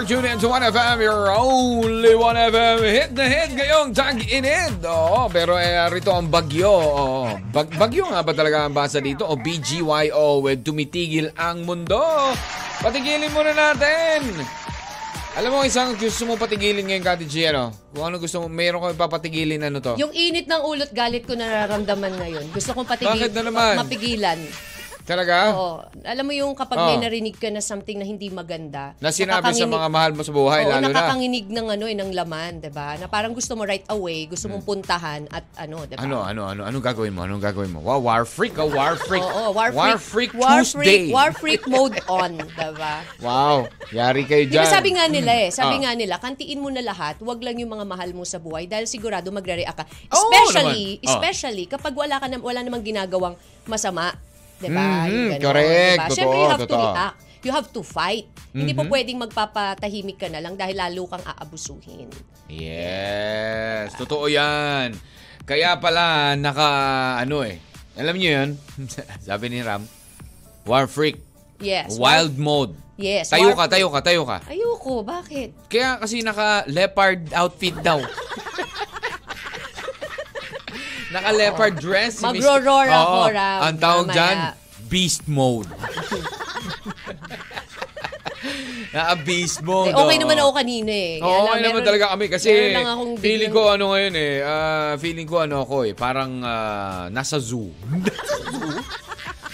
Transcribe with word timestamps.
You're 0.00 0.16
tuned 0.16 0.32
in 0.32 0.40
to 0.40 0.48
1FM, 0.48 1.04
your 1.04 1.28
only 1.28 2.16
1FM. 2.16 2.80
Hit 2.88 3.12
na 3.12 3.28
hit 3.28 3.52
ngayong 3.52 3.92
tag-inid. 3.92 4.80
Oo, 4.80 5.28
pero 5.28 5.60
eh, 5.60 5.76
rito 5.92 6.08
ang 6.08 6.24
bagyo. 6.24 6.72
Oo. 6.72 7.36
Bag 7.52 7.68
bagyo 7.76 8.08
nga 8.08 8.24
ba 8.24 8.32
talaga 8.32 8.64
ang 8.64 8.72
basa 8.72 8.96
dito? 8.96 9.28
O 9.28 9.36
BGYO 9.36 10.40
with 10.40 10.64
tumitigil 10.64 11.28
ang 11.36 11.68
mundo. 11.68 12.00
Patigilin 12.80 13.28
muna 13.28 13.52
natin. 13.52 14.40
Alam 15.36 15.52
mo, 15.52 15.68
isang 15.68 15.92
gusto 15.92 16.24
mo 16.24 16.40
patigilin 16.40 16.88
ngayon, 16.88 17.04
Kati 17.04 17.28
G, 17.28 17.52
ano? 17.52 17.68
Kung 17.92 18.08
ano 18.08 18.16
gusto 18.16 18.40
mo, 18.40 18.48
mayroon 18.48 18.80
ko 18.80 18.96
papatigilin, 18.96 19.68
ano 19.68 19.84
to? 19.84 20.00
Yung 20.00 20.16
init 20.16 20.48
ng 20.48 20.64
ulot 20.64 20.96
galit 20.96 21.28
ko 21.28 21.36
nararamdaman 21.36 22.16
ngayon. 22.16 22.48
Gusto 22.56 22.72
kong 22.72 22.88
patigil, 22.88 23.28
Bakit 23.28 23.36
na 23.36 23.42
naman? 23.52 23.84
mapigilan. 23.84 24.40
Talaga? 25.10 25.36
Oo. 25.50 25.82
Alam 26.06 26.24
mo 26.24 26.32
yung 26.32 26.54
kapag 26.54 26.78
Oo. 26.78 26.86
may 26.86 26.98
narinig 27.02 27.34
ka 27.34 27.50
na 27.50 27.58
something 27.58 27.98
na 27.98 28.06
hindi 28.06 28.30
maganda. 28.30 28.94
Na 29.02 29.10
sinabi 29.10 29.50
sa 29.50 29.66
mga 29.66 29.90
mahal 29.90 30.14
mo 30.14 30.22
sa 30.22 30.30
buhay, 30.30 30.62
Oo, 30.62 30.70
lalo 30.70 30.86
na. 30.86 30.94
nakakanginig 30.94 31.50
ng 31.50 31.66
ano 31.66 31.84
eh, 31.84 31.96
ng 31.98 32.10
laman, 32.14 32.62
'di 32.62 32.70
ba? 32.70 32.94
Na 32.94 33.10
parang 33.10 33.34
gusto 33.34 33.58
mo 33.58 33.66
right 33.66 33.82
away, 33.90 34.30
gusto 34.30 34.46
mong 34.46 34.62
puntahan 34.62 35.26
at 35.28 35.42
ano, 35.58 35.82
'di 35.82 35.98
ba? 35.98 36.00
Hmm. 36.00 36.06
Ano, 36.06 36.16
ano, 36.22 36.42
ano, 36.46 36.60
anong 36.62 36.84
gagawin 36.84 37.10
mo? 37.10 37.26
Anong 37.26 37.42
gagawin 37.42 37.74
mo? 37.74 37.82
Wow, 37.82 37.98
war 38.00 38.22
freak, 38.22 38.54
oh, 38.54 38.70
war 38.70 38.94
freak. 39.10 39.18
Oo, 39.20 39.50
war 39.50 39.74
freak. 39.74 39.74
War 39.74 39.98
freak 39.98 40.32
war 40.32 40.58
Tuesday. 40.62 40.78
freak, 40.78 41.02
war 41.10 41.30
freak 41.34 41.62
mode 41.66 41.98
on, 42.06 42.38
'di 42.38 42.70
ba? 42.78 43.02
Wow, 43.18 43.66
yari 43.90 44.22
kayo 44.22 44.46
Di 44.46 44.54
dyan. 44.54 44.62
ba 44.62 44.70
sabi 44.70 44.94
nga 44.94 45.10
nila 45.10 45.32
eh, 45.34 45.50
sabi 45.50 45.82
Ah. 45.82 45.90
nga 45.90 45.92
nila, 45.98 46.22
kantiin 46.22 46.62
mo 46.62 46.70
na 46.70 46.86
lahat, 46.86 47.18
wag 47.18 47.42
lang 47.42 47.58
yung 47.58 47.72
mga 47.72 47.82
mahal 47.84 48.14
mo 48.14 48.22
sa 48.22 48.38
buhay 48.38 48.70
dahil 48.70 48.86
sigurado 48.86 49.26
magre-react 49.34 49.74
ka. 49.74 49.84
Oo 50.14 50.30
Especially, 50.30 50.86
naman. 50.94 51.02
Ah. 51.02 51.08
especially 51.10 51.64
kapag 51.66 51.98
wala 51.98 52.22
ka 52.22 52.30
na, 52.30 52.38
wala 52.38 52.62
namang 52.62 52.86
ginagawang 52.86 53.34
masama. 53.66 54.14
'Di 54.60 54.68
ba? 54.68 55.08
Yung 55.08 55.28
ganon, 55.30 55.40
correct. 55.42 55.72
diba? 55.96 56.04
Totoo, 56.04 56.14
Siyempre, 56.14 56.36
you 56.36 56.48
have 56.48 56.60
to 56.62 56.76
react. 56.76 57.16
You 57.40 57.52
have 57.56 57.68
to 57.70 57.80
fight. 57.80 58.26
Hindi 58.52 58.72
Mhm. 58.72 58.78
po 58.78 58.82
pwedeng 58.86 59.18
magpapatahimik 59.18 60.18
ka 60.18 60.28
na 60.28 60.38
lang 60.38 60.54
dahil 60.54 60.76
lalo 60.76 61.08
kang 61.08 61.24
aabusuhin. 61.24 62.12
Yes, 62.46 63.96
totoo 63.96 64.26
yan. 64.26 64.92
Kaya 65.42 65.74
pala, 65.74 66.36
naka, 66.36 66.68
ano 67.16 67.40
eh, 67.40 67.56
alam 67.96 68.12
niyo 68.12 68.30
yun, 68.34 68.50
sabi 69.26 69.48
ni 69.48 69.60
Ram, 69.60 69.88
war 70.62 70.84
freak, 70.84 71.16
Yes. 71.58 71.96
wild 71.96 72.36
mode. 72.36 72.76
Yes. 72.94 73.32
Tayo 73.32 73.52
war- 73.52 73.64
ka, 73.64 73.72
tayo 73.72 73.88
ka, 73.88 74.00
tayo 74.02 74.22
ka. 74.22 74.44
Ayoko, 74.44 75.00
bakit? 75.00 75.56
Kaya 75.66 75.96
kasi 75.96 76.20
naka 76.20 76.68
leopard 76.68 77.32
outfit 77.32 77.72
daw. 77.80 77.96
naka 81.10 81.30
leopard 81.32 81.74
dress. 81.76 82.18
Magro-roar 82.20 82.88
ako, 82.88 83.18
Oo, 83.20 83.28
Ram, 83.28 83.58
Ang 83.62 83.76
tawag 83.76 84.06
mamaya. 84.06 84.16
dyan, 84.16 84.38
beast 84.86 85.22
mode. 85.26 85.70
naka 88.90 89.14
beast 89.20 89.60
mode. 89.60 89.88
Eh, 89.88 89.94
okay 89.94 90.16
oo. 90.16 90.22
naman 90.22 90.36
ako 90.38 90.50
kanina 90.52 90.90
eh. 90.90 91.12
Kaya 91.16 91.24
Oo, 91.24 91.30
lang, 91.30 91.44
okay 91.44 91.60
naman 91.60 91.70
meron- 91.72 91.86
talaga 91.86 92.04
kami 92.08 92.26
kasi 92.28 92.48
lang 92.70 92.88
akong 92.88 93.12
feeling 93.16 93.50
biglang- 93.50 93.66
ko 93.66 93.70
ano 93.70 93.84
ngayon 93.88 94.14
eh, 94.14 94.34
ah, 94.42 94.92
feeling 94.96 95.28
ko 95.28 95.36
ano 95.38 95.56
ako 95.60 95.76
eh, 95.84 95.94
parang 95.94 96.30
ah, 96.40 97.06
nasa 97.08 97.38
zoo. 97.38 97.70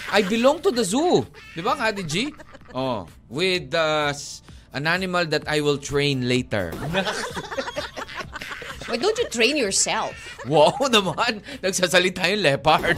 I 0.09 0.23
belong 0.23 0.63
to 0.63 0.71
the 0.71 0.81
zoo. 0.81 1.21
Di 1.51 1.59
ba, 1.59 1.75
Kati 1.75 2.01
G? 2.01 2.31
Oh, 2.71 3.03
with 3.27 3.69
uh, 3.71 4.07
s- 4.09 4.39
an 4.71 4.85
animal 4.85 5.25
that 5.25 5.43
I 5.45 5.59
will 5.59 5.77
train 5.77 6.25
later. 6.25 6.71
Why 8.97 9.05
don't 9.05 9.19
you 9.21 9.29
train 9.29 9.61
yourself? 9.61 10.17
wow 10.49 10.73
naman, 10.89 11.45
nagsasalita 11.61 12.25
yung 12.33 12.41
leopard. 12.41 12.97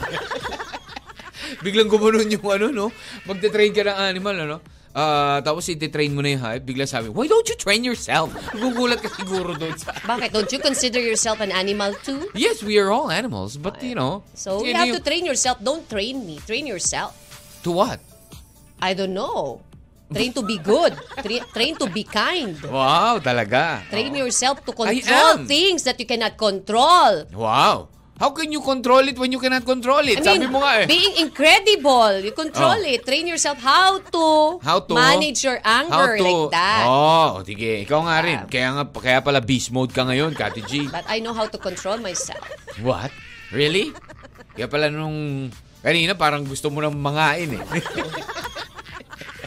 Biglang 1.66 1.92
gumanon 1.92 2.32
yung 2.32 2.48
ano, 2.48 2.66
no? 2.72 2.88
Magte-train 3.28 3.76
ka 3.76 3.84
ng 3.84 4.00
animal, 4.00 4.36
ano? 4.48 4.58
Ah, 4.96 5.44
tapos 5.44 5.68
iti-train 5.68 6.16
mo 6.16 6.24
na 6.24 6.40
yung 6.40 6.40
hype, 6.40 6.64
bigla 6.64 6.88
sabi, 6.88 7.12
why 7.12 7.28
don't 7.28 7.44
you 7.52 7.60
train 7.60 7.84
yourself? 7.84 8.32
Gugulat 8.56 9.04
ka 9.04 9.12
siguro 9.12 9.60
doon 9.60 9.76
sa... 9.76 9.92
Bakit? 10.08 10.32
Don't 10.32 10.48
you 10.56 10.64
consider 10.64 11.04
yourself 11.04 11.44
an 11.44 11.52
animal 11.52 11.92
too? 12.00 12.31
Yes, 12.31 12.64
we 12.64 12.80
are 12.80 12.96
all 12.96 13.12
animals, 13.12 13.60
but 13.60 13.84
you 13.84 13.94
know. 13.94 14.24
So, 14.40 14.64
you 14.64 14.72
have 14.72 14.88
yung- 14.88 14.98
to 14.98 15.04
train 15.04 15.28
yourself. 15.28 15.60
Don't 15.60 15.84
train 15.92 16.24
me. 16.24 16.40
Train 16.48 16.64
yourself. 16.64 17.12
To 17.68 17.76
what? 17.76 18.00
I 18.80 18.96
don't 18.96 19.12
know. 19.12 19.60
Train 20.09 20.34
to 20.34 20.42
be 20.42 20.58
good. 20.58 20.97
Tra- 21.22 21.46
train 21.53 21.78
to 21.78 21.86
be 21.86 22.02
kind. 22.02 22.58
Wow, 22.66 23.22
talaga. 23.22 23.86
Train 23.88 24.09
Oo. 24.12 24.25
yourself 24.25 24.66
to 24.66 24.74
control 24.74 25.46
things 25.46 25.86
that 25.86 26.02
you 26.02 26.09
cannot 26.09 26.34
control. 26.34 27.30
Wow. 27.30 27.94
How 28.19 28.36
can 28.36 28.52
you 28.52 28.59
control 28.59 29.08
it 29.08 29.16
when 29.16 29.31
you 29.31 29.40
cannot 29.40 29.64
control 29.64 30.03
it? 30.03 30.19
I 30.19 30.36
Sabi 30.36 30.44
mean, 30.44 30.52
mo 30.52 30.59
nga 30.59 30.84
eh. 30.84 30.92
being 30.92 31.24
incredible. 31.24 32.19
You 32.19 32.36
control 32.36 32.75
Oh. 32.75 32.92
it. 32.92 33.08
Train 33.08 33.31
yourself 33.31 33.64
how 33.64 34.02
to, 34.02 34.59
How 34.59 34.84
to 34.84 34.92
manage 34.92 35.40
your 35.40 35.56
anger 35.64 36.19
like 36.19 36.52
that. 36.52 36.84
Oh, 36.84 37.40
sige. 37.48 37.88
Ikaw 37.88 38.00
nga 38.03 38.16
rin. 38.19 38.40
Yeah. 38.44 38.52
Kaya 38.52 38.68
nga 38.75 38.84
kaya 38.92 39.19
pala 39.24 39.40
beast 39.40 39.72
mode 39.72 39.96
ka 39.96 40.03
ngayon, 40.03 40.36
Kati 40.36 40.68
G. 40.68 40.92
But 40.92 41.08
I 41.08 41.24
know 41.24 41.31
how 41.31 41.48
to 41.48 41.56
control 41.56 41.96
myself. 42.03 42.44
What? 42.84 43.14
Really? 43.56 43.96
Kaya 44.52 44.68
pala 44.68 44.92
nung 44.92 45.48
kanina 45.80 46.12
parang 46.12 46.44
gusto 46.44 46.68
mo 46.68 46.84
nang 46.84 47.00
mangain 47.00 47.56
eh. 47.56 47.64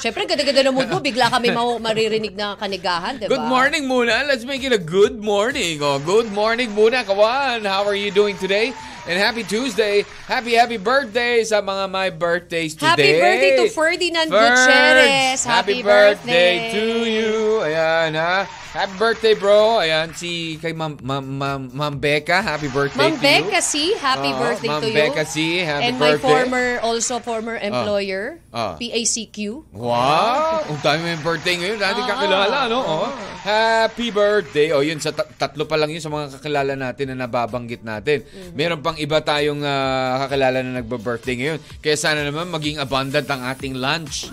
Siyempre, 0.03 0.27
ganda-ganda 0.27 0.67
na 0.67 0.75
mood 0.75 0.91
mo. 0.91 0.99
Bigla 0.99 1.31
kami 1.31 1.55
maririnig 1.55 2.35
na 2.35 2.59
kanigahan, 2.59 3.23
di 3.23 3.31
ba? 3.31 3.39
Good 3.39 3.47
morning 3.47 3.87
muna. 3.87 4.27
Let's 4.27 4.43
make 4.43 4.67
it 4.67 4.75
a 4.75 4.83
good 4.83 5.23
morning. 5.23 5.79
Oh, 5.79 6.03
good 6.03 6.27
morning 6.35 6.75
muna, 6.75 7.07
kawan. 7.07 7.63
How 7.63 7.87
are 7.87 7.95
you 7.95 8.11
doing 8.11 8.35
today? 8.35 8.75
And 9.07 9.15
happy 9.15 9.47
Tuesday. 9.47 10.03
Happy, 10.27 10.59
happy 10.59 10.75
birthday 10.75 11.47
sa 11.47 11.63
mga 11.63 11.87
my 11.87 12.11
birthdays 12.11 12.75
today. 12.75 12.91
Happy 12.91 13.11
birthday 13.15 13.53
to 13.63 13.65
Ferdinand 13.71 14.27
Ferds, 14.27 14.67
Gutierrez. 14.67 15.39
Happy, 15.47 15.47
Happy 15.47 15.79
birthday. 15.87 16.55
birthday. 16.59 16.75
to 16.75 16.87
you. 17.07 17.35
Ayan, 17.63 18.19
ha? 18.19 18.51
Happy 18.73 18.97
birthday, 18.97 19.37
bro. 19.37 19.85
Ayan, 19.85 20.17
si 20.17 20.57
kay 20.57 20.73
Ma'am 20.73 20.97
Ma'am 20.97 21.21
Ma'am 21.21 21.63
Ma'am 21.69 21.95
Becca. 21.95 22.41
Happy 22.41 22.73
birthday 22.73 23.05
Ma'am 23.05 23.13
to 23.13 23.21
you. 23.21 23.45
Becca 23.45 23.61
C, 23.61 23.73
happy 24.01 24.33
Oo, 24.33 24.41
birthday 24.41 24.71
Ma'am 24.73 24.81
to 24.81 24.89
you. 24.89 24.97
Becca 24.97 25.25
C, 25.29 25.37
happy 25.61 25.85
And 25.85 26.01
my 26.01 26.17
birthday. 26.17 26.25
former, 26.25 26.67
also 26.81 27.21
former 27.21 27.61
employer, 27.61 28.41
Ah. 28.49 28.81
PACQ. 28.81 29.69
Wow! 29.77 30.65
Ang 30.65 30.81
dami 30.81 31.05
mo 31.05 31.09
yung 31.13 31.21
birthday 31.21 31.55
ngayon. 31.61 31.79
Dati 31.79 32.01
Oo. 32.01 32.09
kakilala, 32.09 32.59
no? 32.67 32.81
Oh. 32.81 33.09
Happy 33.45 34.09
birthday! 34.09 34.73
O, 34.73 34.81
yun, 34.81 34.97
sa 34.97 35.13
tat- 35.13 35.37
tatlo 35.37 35.69
pa 35.69 35.77
lang 35.77 35.93
yun 35.93 36.01
sa 36.01 36.09
mga 36.09 36.41
kakilala 36.41 36.73
natin 36.73 37.13
na 37.13 37.29
nababanggit 37.29 37.85
natin. 37.85 38.25
Mm-hmm. 38.25 38.57
Meron 38.57 38.81
pang 38.81 38.97
iba 38.97 39.21
tayong 39.21 39.61
ah, 39.61 40.25
kakilala 40.25 40.65
na 40.65 40.81
nagba-birthday 40.81 41.37
ngayon. 41.37 41.59
Kaya 41.85 41.97
sana 42.01 42.25
naman 42.25 42.49
maging 42.49 42.81
abundant 42.81 43.29
ang 43.29 43.45
ating 43.45 43.77
lunch. 43.77 44.33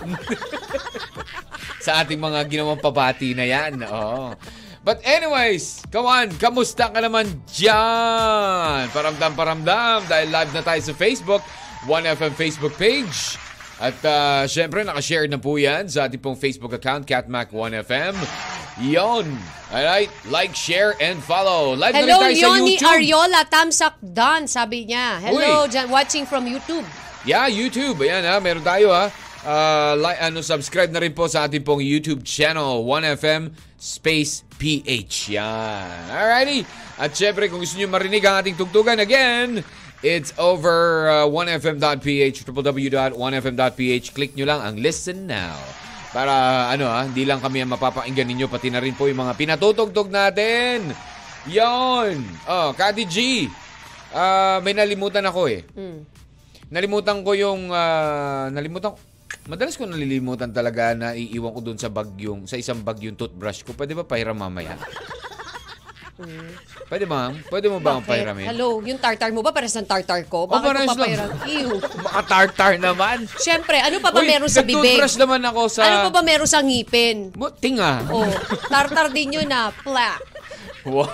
sa 1.80 2.04
ating 2.04 2.20
mga 2.20 2.44
ginawang 2.46 2.78
pabati 2.78 3.32
na 3.32 3.48
yan. 3.48 3.80
Oo. 3.88 4.36
But 4.80 5.04
anyways, 5.04 5.84
come 5.92 6.08
on, 6.08 6.32
kamusta 6.40 6.88
ka 6.88 7.00
naman 7.04 7.28
dyan? 7.52 8.88
Paramdam, 8.92 9.32
paramdam. 9.36 10.08
Dahil 10.08 10.28
live 10.32 10.52
na 10.56 10.62
tayo 10.64 10.80
sa 10.80 10.94
Facebook, 10.96 11.44
1FM 11.84 12.32
Facebook 12.32 12.72
page. 12.80 13.36
At 13.80 13.96
uh, 14.04 14.44
syempre, 14.44 14.84
nakashare 14.84 15.24
na 15.28 15.40
po 15.40 15.56
yan 15.56 15.88
sa 15.88 16.04
ating 16.08 16.20
pong 16.20 16.36
Facebook 16.36 16.72
account, 16.76 17.08
CatMac1FM. 17.08 18.12
Yon. 18.80 19.24
Alright, 19.72 20.12
like, 20.28 20.52
share, 20.56 20.96
and 21.00 21.20
follow. 21.24 21.76
Live 21.76 21.96
na 21.96 22.00
rin 22.00 22.08
Hello, 22.08 22.20
tayo 22.20 22.36
sa 22.36 22.40
Yoni 22.44 22.76
YouTube. 22.76 22.92
Ariola, 22.92 23.40
Tamsak 23.48 23.94
Dan, 24.00 24.48
sabi 24.48 24.88
niya. 24.88 25.20
Hello, 25.20 25.64
Uy. 25.64 25.88
watching 25.92 26.24
from 26.24 26.44
YouTube. 26.44 26.84
Yeah, 27.24 27.48
YouTube. 27.52 28.00
Ayan 28.00 28.24
ha, 28.24 28.40
meron 28.40 28.64
tayo 28.64 28.92
ha. 28.96 29.12
Uh, 29.40 29.96
like, 29.96 30.20
ano, 30.20 30.44
subscribe 30.44 30.92
na 30.92 31.00
rin 31.00 31.16
po 31.16 31.24
sa 31.24 31.48
ating 31.48 31.64
pong 31.64 31.80
YouTube 31.80 32.20
channel, 32.28 32.84
1FM 32.84 33.56
Space 33.80 34.44
PH. 34.60 35.32
Yan. 35.32 36.12
Alrighty. 36.12 36.68
At 37.00 37.16
syempre, 37.16 37.48
kung 37.48 37.64
gusto 37.64 37.80
nyo 37.80 37.88
marinig 37.88 38.20
ang 38.28 38.44
ating 38.44 38.60
tugtugan, 38.60 39.00
again, 39.00 39.64
it's 40.04 40.36
over 40.36 41.08
uh, 41.08 41.24
1fm.ph, 41.24 42.44
www.1fm.ph. 42.44 44.06
Click 44.12 44.32
nyo 44.36 44.44
lang 44.44 44.60
ang 44.60 44.76
listen 44.76 45.24
now. 45.24 45.56
Para, 46.12 46.68
ano 46.68 46.92
ha, 46.92 47.08
hindi 47.08 47.24
lang 47.24 47.40
kami 47.40 47.64
ang 47.64 47.72
mapapakinggan 47.72 48.28
ninyo, 48.28 48.46
pati 48.50 48.68
na 48.68 48.82
rin 48.82 48.92
po 48.92 49.08
yung 49.08 49.24
mga 49.24 49.40
pinatutugtog 49.40 50.12
natin. 50.12 50.92
Yon. 51.48 52.20
Oh, 52.44 52.76
Kati 52.76 53.08
G. 53.08 53.48
Ah, 54.12 54.60
may 54.60 54.76
nalimutan 54.76 55.24
ako 55.24 55.48
eh. 55.48 55.64
Hmm. 55.72 56.04
Nalimutan 56.68 57.24
ko 57.24 57.32
yung 57.32 57.72
ah, 57.72 58.52
nalimutan 58.52 58.92
ko 58.92 59.09
Madalas 59.46 59.74
ko 59.74 59.84
nalilimutan 59.84 60.50
talaga 60.50 60.92
na 60.92 61.12
iiwan 61.12 61.50
ko 61.50 61.60
doon 61.60 61.78
sa 61.78 61.88
bag 61.88 62.10
yung 62.18 62.44
sa 62.44 62.54
isang 62.54 62.80
bag 62.80 62.98
yung 63.00 63.14
toothbrush 63.14 63.62
ko. 63.62 63.72
Pwede 63.72 63.92
ba 63.92 64.02
pahiram 64.02 64.34
mamaya? 64.34 64.74
Pwede 66.86 67.08
ba? 67.08 67.32
Pwede 67.48 67.66
mo 67.66 67.80
ba 67.80 67.96
ang 67.96 68.04
Bakit? 68.04 68.10
pahiramin? 68.12 68.44
Hello, 68.44 68.82
yung 68.82 69.00
tartar 69.00 69.32
mo 69.32 69.40
ba? 69.40 69.54
Pares 69.54 69.72
ng 69.72 69.88
tartar 69.88 70.20
ko? 70.26 70.44
Bakit 70.44 70.66
pares 70.66 70.80
mo 70.84 70.84
lang. 70.84 70.98
papahiram? 70.98 71.30
Ew. 71.48 71.68
Makatartar 72.06 72.72
naman. 72.76 73.16
Siyempre, 73.38 73.80
ano 73.80 73.96
pa 73.98 74.12
ba 74.12 74.20
Uy, 74.20 74.28
meron 74.28 74.50
sa 74.50 74.60
bibig? 74.60 75.00
nag-toothbrush 75.00 75.16
naman 75.16 75.40
ako 75.40 75.60
sa... 75.70 75.80
Ano 75.80 75.96
pa 76.10 76.20
ba 76.20 76.22
meron 76.22 76.50
sa 76.50 76.60
ngipin? 76.60 77.32
Mo- 77.32 77.54
Tinga. 77.54 78.04
Oh, 78.10 78.28
tartar 78.68 79.08
din 79.08 79.40
yun 79.40 79.48
na 79.48 79.72
plaque. 79.72 80.28
Wow. 80.82 81.08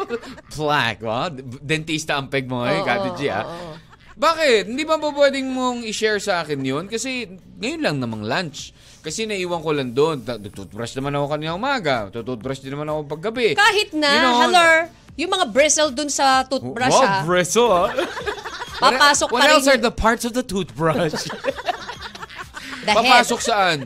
Plaque. 0.52 1.00
Wow. 1.00 1.28
Dentista 1.60 2.16
ang 2.16 2.28
peg 2.28 2.44
mo 2.44 2.60
ngayon, 2.60 2.80
Oo, 2.80 2.88
Kati 2.88 3.08
G, 3.16 3.20
ah. 3.28 3.40
oo, 3.40 3.52
oo. 3.52 3.72
Bakit? 4.18 4.66
Hindi 4.66 4.82
ba 4.82 4.98
po 4.98 5.14
pwedeng 5.14 5.46
mong 5.54 5.86
i-share 5.86 6.18
sa 6.18 6.42
akin 6.42 6.58
yun? 6.58 6.84
Kasi 6.90 7.38
ngayon 7.62 7.80
lang 7.80 7.96
namang 8.02 8.26
lunch. 8.26 8.74
Kasi 8.98 9.30
naiwan 9.30 9.62
ko 9.62 9.70
lang 9.70 9.94
doon. 9.94 10.26
Toothbrush 10.26 10.98
naman 10.98 11.14
ako 11.14 11.38
kanina 11.38 11.54
umaga. 11.54 12.10
Toothbrush 12.10 12.66
din 12.66 12.74
naman 12.74 12.90
ako 12.90 13.06
paggabi. 13.06 13.54
Kahit 13.54 13.94
na, 13.94 14.10
You 14.10 14.22
know, 14.26 14.36
hello, 14.42 14.68
yung 15.14 15.30
mga 15.30 15.46
bristle 15.54 15.90
dun 15.94 16.10
sa 16.10 16.42
toothbrush 16.46 16.94
Wow, 16.94 17.06
ah, 17.06 17.22
bristle 17.26 17.70
ah. 17.74 17.90
papasok 18.82 19.34
What 19.34 19.42
pa 19.42 19.46
rin. 19.50 19.54
else 19.58 19.66
are 19.66 19.78
the 19.78 19.90
parts 19.94 20.22
of 20.26 20.34
the 20.34 20.42
toothbrush? 20.46 21.14
the 22.86 22.90
head. 22.90 22.98
Papasok 22.98 23.40
saan? 23.42 23.78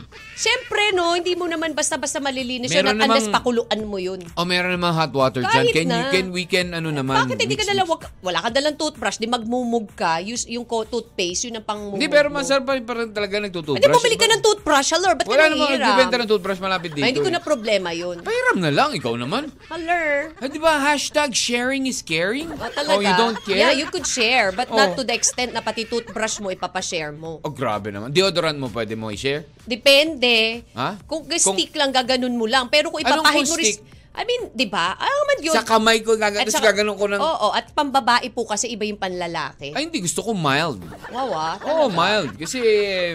Siyempre, 0.42 0.90
no, 0.90 1.14
hindi 1.14 1.38
mo 1.38 1.46
naman 1.46 1.70
basta-basta 1.70 2.18
malilinis 2.18 2.74
Meron 2.74 2.98
yun 2.98 2.98
at 2.98 3.06
unless 3.06 3.30
namang- 3.30 3.36
pakuluan 3.38 3.80
mo 3.86 3.94
yun. 3.94 4.18
O 4.34 4.42
meron 4.42 4.74
naman 4.74 4.90
hot 4.90 5.14
water 5.14 5.38
dyan. 5.38 5.54
Kahit 5.54 5.70
Can, 5.70 5.86
you, 5.86 6.02
na. 6.02 6.10
can, 6.10 6.26
we 6.34 6.42
can, 6.42 6.74
ano 6.74 6.90
naman. 6.90 7.14
Bakit 7.14 7.38
hindi 7.38 7.54
ka 7.54 7.62
dala, 7.62 7.86
wag, 7.86 8.10
wala 8.18 8.42
ka 8.42 8.50
dalang 8.50 8.74
toothbrush, 8.74 9.22
di 9.22 9.30
magmumug 9.30 9.94
ka, 9.94 10.18
use 10.18 10.50
yung 10.50 10.66
ko, 10.66 10.82
toothpaste, 10.82 11.46
yun 11.46 11.62
ang 11.62 11.64
pang 11.64 11.94
Hindi, 11.94 12.10
pero 12.10 12.26
masarap 12.26 12.66
pa 12.66 12.74
rin, 12.74 13.14
talaga 13.14 13.38
nagtutoothbrush. 13.38 13.78
Hindi, 13.78 13.94
bumili 13.94 14.16
ka 14.18 14.26
ng 14.26 14.42
toothbrush, 14.42 14.88
hello, 14.90 15.08
ba't 15.14 15.26
Wala 15.26 15.30
ka 15.30 15.46
namang 15.46 15.54
nanghihiram? 15.54 15.86
nagbibenta 15.86 16.16
ng 16.18 16.28
toothbrush 16.28 16.58
malapit 16.58 16.90
dito. 16.90 17.04
Ay, 17.06 17.10
hindi 17.14 17.22
ko 17.22 17.30
eh. 17.30 17.36
na 17.38 17.40
problema 17.40 17.88
yun. 17.94 18.16
Pahiram 18.26 18.58
na 18.58 18.70
lang, 18.74 18.90
ikaw 18.98 19.14
naman. 19.14 19.46
Hello. 19.70 20.02
Ah, 20.42 20.50
di 20.50 20.58
ba, 20.58 20.82
hashtag 20.82 21.30
sharing 21.30 21.86
is 21.86 22.02
caring? 22.02 22.50
Oh, 22.50 22.66
talaga? 22.66 22.90
Oh, 22.90 22.98
you 22.98 23.14
don't 23.14 23.38
care? 23.46 23.62
Yeah, 23.62 23.70
you 23.70 23.86
could 23.86 24.10
share, 24.10 24.50
but 24.50 24.66
Oh. 24.66 24.74
not 24.74 24.98
to 24.98 25.06
the 25.06 25.14
extent 25.14 25.54
na 25.54 25.62
pati 25.62 25.86
toothbrush 25.86 26.42
mo 26.42 26.50
ipapashare 26.50 27.14
mo. 27.14 27.38
Oh, 27.46 27.54
grabe 27.54 27.94
naman. 27.94 28.10
Deodorant 28.10 28.58
mo 28.58 28.66
pwede 28.66 28.98
mo 28.98 29.06
i-share? 29.06 29.46
Depende. 29.62 30.66
Ha? 30.74 30.98
Kung 31.06 31.22
Kung- 31.26 31.38
stick 31.54 31.72
lang 31.78 31.94
gaganon 31.94 32.34
mo 32.34 32.50
lang. 32.50 32.66
Pero 32.66 32.90
kung 32.90 33.02
kung 33.02 33.22
mo 33.22 33.56
rin... 33.56 33.76
I 34.12 34.28
mean, 34.28 34.52
di 34.52 34.68
ba? 34.68 34.92
Ah, 34.92 35.20
man 35.24 35.40
yun. 35.40 35.56
Sa 35.56 35.64
kamay 35.64 36.04
ko, 36.04 36.20
gaga- 36.20 36.44
saka- 36.44 36.76
gaganon 36.76 37.00
ko 37.00 37.08
ng... 37.08 37.16
Oo, 37.16 37.48
at 37.48 37.72
pambabae 37.72 38.28
po 38.28 38.44
kasi 38.44 38.68
iba 38.68 38.84
yung 38.84 39.00
panlalaki. 39.00 39.72
Ay, 39.72 39.88
hindi. 39.88 40.04
Gusto 40.04 40.20
ko 40.20 40.36
mild. 40.36 40.84
Wow, 41.08 41.32
ah. 41.32 41.56
Oo, 41.64 41.88
talaga. 41.88 41.96
mild. 41.96 42.32
Kasi 42.36 42.60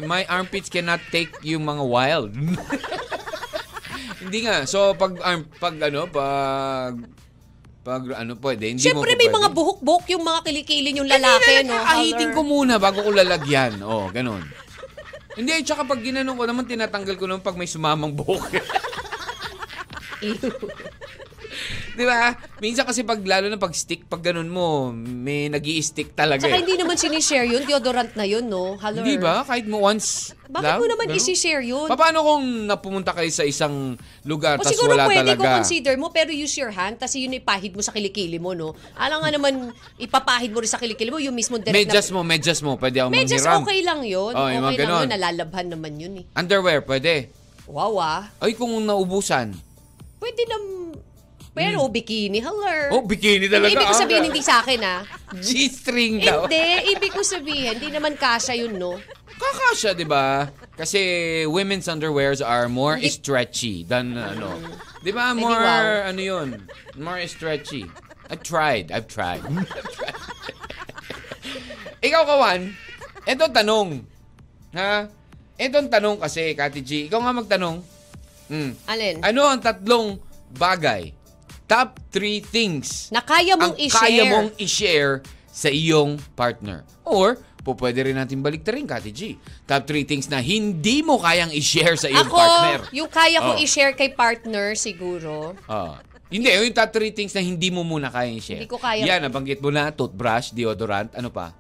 my 0.01 0.25
armpits 0.25 0.73
cannot 0.73 0.97
take 1.13 1.29
yung 1.45 1.69
mga 1.69 1.83
wild. 1.85 2.33
hindi 4.25 4.39
nga. 4.41 4.65
So, 4.65 4.97
pag, 4.97 5.21
arm, 5.21 5.45
pag 5.61 5.77
ano, 5.77 6.09
pag... 6.09 6.93
Pag 7.85 8.03
ano, 8.17 8.35
pwede. 8.41 8.73
Hindi 8.73 8.83
Siyempre 8.83 9.13
mo 9.13 9.19
may 9.21 9.29
pwede. 9.29 9.37
mga 9.37 9.49
buhok-buhok 9.53 10.05
yung 10.11 10.23
mga 10.25 10.39
kilikilin 10.43 10.99
yung 10.99 11.07
lalaki, 11.07 11.63
no? 11.63 11.77
Ahitin 11.77 12.33
ko 12.33 12.41
muna 12.43 12.81
bago 12.81 12.99
ko 12.99 13.13
lalagyan. 13.13 13.79
Oh, 13.79 14.09
ganun. 14.09 14.43
Hindi, 15.37 15.61
tsaka 15.61 15.85
pag 15.85 16.01
ginanong 16.01 16.33
ko 16.33 16.43
naman, 16.49 16.65
tinatanggal 16.65 17.15
ko 17.15 17.29
naman 17.29 17.45
pag 17.45 17.53
may 17.53 17.69
sumamang 17.69 18.17
buhok. 18.17 18.57
Di 21.97 22.05
ba? 22.05 22.37
Minsan 22.61 22.85
kasi 22.85 23.01
pag 23.01 23.17
lalo 23.25 23.49
na 23.49 23.57
pag 23.57 23.73
stick, 23.73 24.05
pag 24.05 24.21
ganun 24.21 24.53
mo, 24.53 24.93
may 24.93 25.49
nag 25.49 25.65
stick 25.81 26.13
talaga. 26.13 26.45
Saka 26.45 26.53
eh. 26.53 26.61
hindi 26.61 26.77
naman 26.77 26.93
sinishare 26.93 27.49
yun. 27.49 27.65
Deodorant 27.65 28.13
na 28.13 28.21
yun, 28.21 28.45
no? 28.45 28.77
Hello. 28.77 29.01
Hindi 29.01 29.17
ba? 29.17 29.41
Kahit 29.41 29.65
mo 29.65 29.81
once 29.81 30.37
Bakit 30.45 30.61
lang, 30.61 30.77
mo 30.77 30.85
naman 30.85 31.05
ganun? 31.09 31.17
isi-share 31.17 31.65
yun? 31.65 31.89
Pa- 31.89 31.97
Paano 31.97 32.21
kung 32.21 32.45
napumunta 32.69 33.17
kayo 33.17 33.27
sa 33.33 33.41
isang 33.41 33.97
lugar 34.23 34.61
O 34.61 34.63
tas 34.63 34.77
siguro 34.77 34.93
wala 34.93 35.09
pwede 35.09 35.33
talaga? 35.33 35.41
ko 35.41 35.57
consider 35.65 35.93
mo, 35.97 36.13
pero 36.13 36.29
use 36.29 36.53
your 36.61 36.69
hand, 36.69 37.01
tas 37.01 37.17
yun 37.17 37.33
ipahid 37.33 37.73
mo 37.73 37.81
sa 37.81 37.89
kilikili 37.89 38.37
mo, 38.37 38.53
no? 38.53 38.77
Alam 38.93 39.25
nga 39.25 39.31
naman, 39.33 39.73
ipapahid 39.97 40.53
mo 40.53 40.61
rin 40.61 40.69
sa 40.69 40.77
kilikili 40.77 41.09
mo, 41.09 41.17
yung 41.17 41.33
mismo 41.33 41.57
direct 41.57 41.73
Medyas 41.73 42.07
na... 42.07 42.13
mo, 42.13 42.19
medyas 42.21 42.59
mo. 42.61 42.77
Pwede 42.77 43.01
ako 43.01 43.09
Medyas 43.09 43.41
manghiram. 43.41 43.61
okay 43.65 43.79
lang 43.81 44.01
yun. 44.05 44.33
Oh, 44.37 44.45
okay 44.45 44.55
lang 44.61 44.75
ganon. 44.77 45.01
yun, 45.01 45.11
nalalabhan 45.17 45.67
naman 45.73 45.93
yun 45.97 46.13
eh. 46.21 46.25
Underwear, 46.37 46.85
pwede. 46.85 47.33
Wow 47.65 47.97
ah. 47.97 48.29
Ay, 48.37 48.53
kung 48.53 48.71
naubusan. 48.85 49.51
Pwede 50.21 50.41
na... 50.45 50.57
Pero 51.57 51.89
bikini, 51.89 52.37
hello. 52.37 52.93
Oh, 52.93 53.01
bikini 53.01 53.49
talaga. 53.49 53.73
Ibig 53.73 53.87
ko 53.89 53.95
ah. 53.97 54.01
sabihin, 54.05 54.23
hindi 54.29 54.41
sa 54.45 54.61
akin 54.61 54.79
ah. 54.85 55.01
G-string 55.45 56.21
daw. 56.21 56.45
Hindi, 56.45 56.93
ibig 56.93 57.09
ko 57.09 57.25
sabihin, 57.25 57.81
hindi 57.81 57.89
naman 57.89 58.13
kasha 58.13 58.53
yun, 58.53 58.77
no? 58.77 59.01
Kakasya, 59.37 59.97
di 59.97 60.05
ba? 60.05 60.49
Kasi 60.77 61.01
women's 61.49 61.89
underwears 61.89 62.41
are 62.41 62.69
more 62.69 62.97
Hindi- 62.97 63.09
stretchy 63.09 63.85
than 63.85 64.17
ano. 64.17 64.53
Di 65.01 65.09
ba? 65.09 65.33
Hindi, 65.33 65.45
More, 65.45 65.61
wow. 65.61 66.09
ano 66.09 66.21
yun? 66.21 66.47
More 66.97 67.21
stretchy. 67.25 67.85
I've 68.29 68.45
tried. 68.45 68.93
I've 68.93 69.09
tried. 69.09 69.41
Ikaw, 72.07 72.23
Kawan, 72.25 72.61
etong 73.25 73.53
tanong. 73.53 73.89
Ha? 74.77 75.09
Etong 75.57 75.89
tanong 75.89 76.21
kasi, 76.21 76.53
Kati 76.53 76.85
G. 76.85 77.09
Ikaw 77.09 77.17
nga 77.17 77.33
magtanong. 77.33 77.77
Hmm. 78.47 78.71
Alin? 78.85 79.25
Ano 79.25 79.49
ang 79.49 79.61
tatlong 79.61 80.21
bagay? 80.53 81.16
Top 81.67 81.99
three 82.09 82.39
things 82.39 83.11
Na 83.11 83.19
kaya 83.19 83.53
ang 83.53 83.59
mong 83.61 83.77
i-share. 83.77 83.99
kaya 84.01 84.23
mong 84.25 84.49
i-share 84.55 85.13
sa 85.51 85.67
iyong 85.67 86.15
partner. 86.31 86.87
Or, 87.03 87.35
po 87.59 87.75
pwede 87.75 88.07
rin 88.07 88.15
natin 88.15 88.39
balik 88.39 88.63
rin, 88.63 88.87
Kati 88.87 89.11
G. 89.11 89.35
Top 89.67 89.83
3 89.83 90.07
things 90.07 90.31
na 90.31 90.39
hindi 90.39 91.03
mo 91.03 91.19
kayang 91.19 91.51
i-share 91.51 91.99
sa 91.99 92.07
iyong 92.07 92.23
Ako, 92.23 92.37
partner. 92.37 92.79
yung 92.95 93.11
kaya 93.11 93.43
kong 93.43 93.59
Oh. 93.59 93.65
i-share 93.65 93.91
kay 93.91 94.15
partner, 94.15 94.71
siguro. 94.71 95.51
Ah. 95.67 95.99
Hindi, 96.31 96.47
yung 96.47 96.71
top 96.71 96.95
3 96.95 97.11
things 97.11 97.35
na 97.35 97.43
hindi 97.43 97.67
mo 97.67 97.83
muna 97.83 98.07
kayang 98.07 98.39
i-share. 98.39 98.63
Hindi 98.63 98.71
ko 98.71 98.79
kaya. 98.79 99.03
Yan, 99.03 99.27
nabanggit 99.27 99.59
mo 99.59 99.67
na, 99.67 99.91
toothbrush, 99.91 100.55
deodorant, 100.55 101.11
ano 101.11 101.27
pa? 101.27 101.51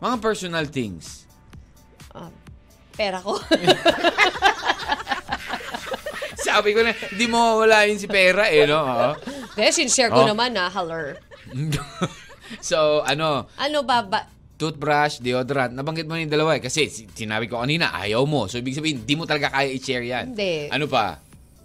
Mga 0.00 0.16
personal 0.18 0.64
things. 0.64 1.28
Ah, 2.08 2.32
pera 2.92 3.20
ko. 3.20 3.36
Sabi 6.52 6.70
ko 6.70 6.80
na, 6.80 6.92
hindi 6.92 7.26
mo 7.26 7.40
wala 7.58 7.84
yun 7.84 7.96
si 7.96 8.06
pera 8.06 8.44
eh, 8.46 8.64
no? 8.64 8.78
Oo. 8.78 9.10
Kaya 9.52 9.70
sinshare 9.70 10.08
ko 10.08 10.22
Oh. 10.22 10.28
naman 10.28 10.52
na, 10.52 10.68
haller. 10.68 11.16
so, 12.60 13.00
ano, 13.02 13.48
Ano 13.56 13.78
ba, 13.82 14.02
ba? 14.02 14.20
toothbrush, 14.54 15.18
deodorant, 15.18 15.72
nabanggit 15.72 16.06
mo 16.06 16.14
na 16.14 16.22
yung 16.22 16.30
dalawa 16.30 16.54
eh. 16.54 16.62
Kasi 16.62 16.86
si- 16.86 17.08
sinabi 17.08 17.46
ko 17.46 17.58
kanina, 17.58 17.90
ayaw 17.92 18.22
mo. 18.22 18.46
So, 18.46 18.56
ibig 18.56 18.72
sabihin, 18.72 19.02
hindi 19.02 19.14
mo 19.14 19.26
talaga 19.26 19.50
kaya 19.50 19.68
i-share 19.68 20.06
yan. 20.06 20.24
Hindi. 20.32 20.70
Ano 20.70 20.86
pa? 20.86 21.18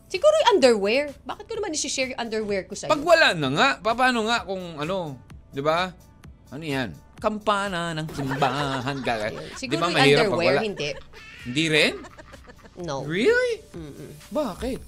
Siguro 0.07 0.31
yung 0.33 0.57
underwear. 0.57 1.11
Bakit 1.21 1.45
ko 1.45 1.53
naman 1.55 1.71
i-share 1.71 2.09
yung 2.09 2.19
underwear 2.19 2.63
ko 2.63 2.73
sa'yo? 2.73 2.89
Pag 2.89 3.03
wala 3.03 3.35
na 3.35 3.47
nga, 3.53 3.67
pa- 3.77 3.93
paano 3.93 4.25
nga 4.25 4.41
kung 4.41 4.81
ano, 4.81 5.13
di 5.47 5.61
ba? 5.61 5.91
Ano 6.49 6.63
yan? 6.63 6.89
Kampana 7.17 7.93
ng 7.93 8.07
simbahan. 8.09 8.97
Gaga. 9.01 9.29
Di 9.35 9.57
Siguro 9.57 9.77
ba 9.79 9.85
yung 9.85 9.95
mahirap 9.95 10.21
pag 10.23 10.31
underwear, 10.31 10.53
wala? 10.53 10.61
hindi. 10.63 10.89
Hindi 11.43 11.65
rin? 11.67 11.93
No. 12.77 13.01
Really? 13.01 13.65
Bakit? 14.29 14.79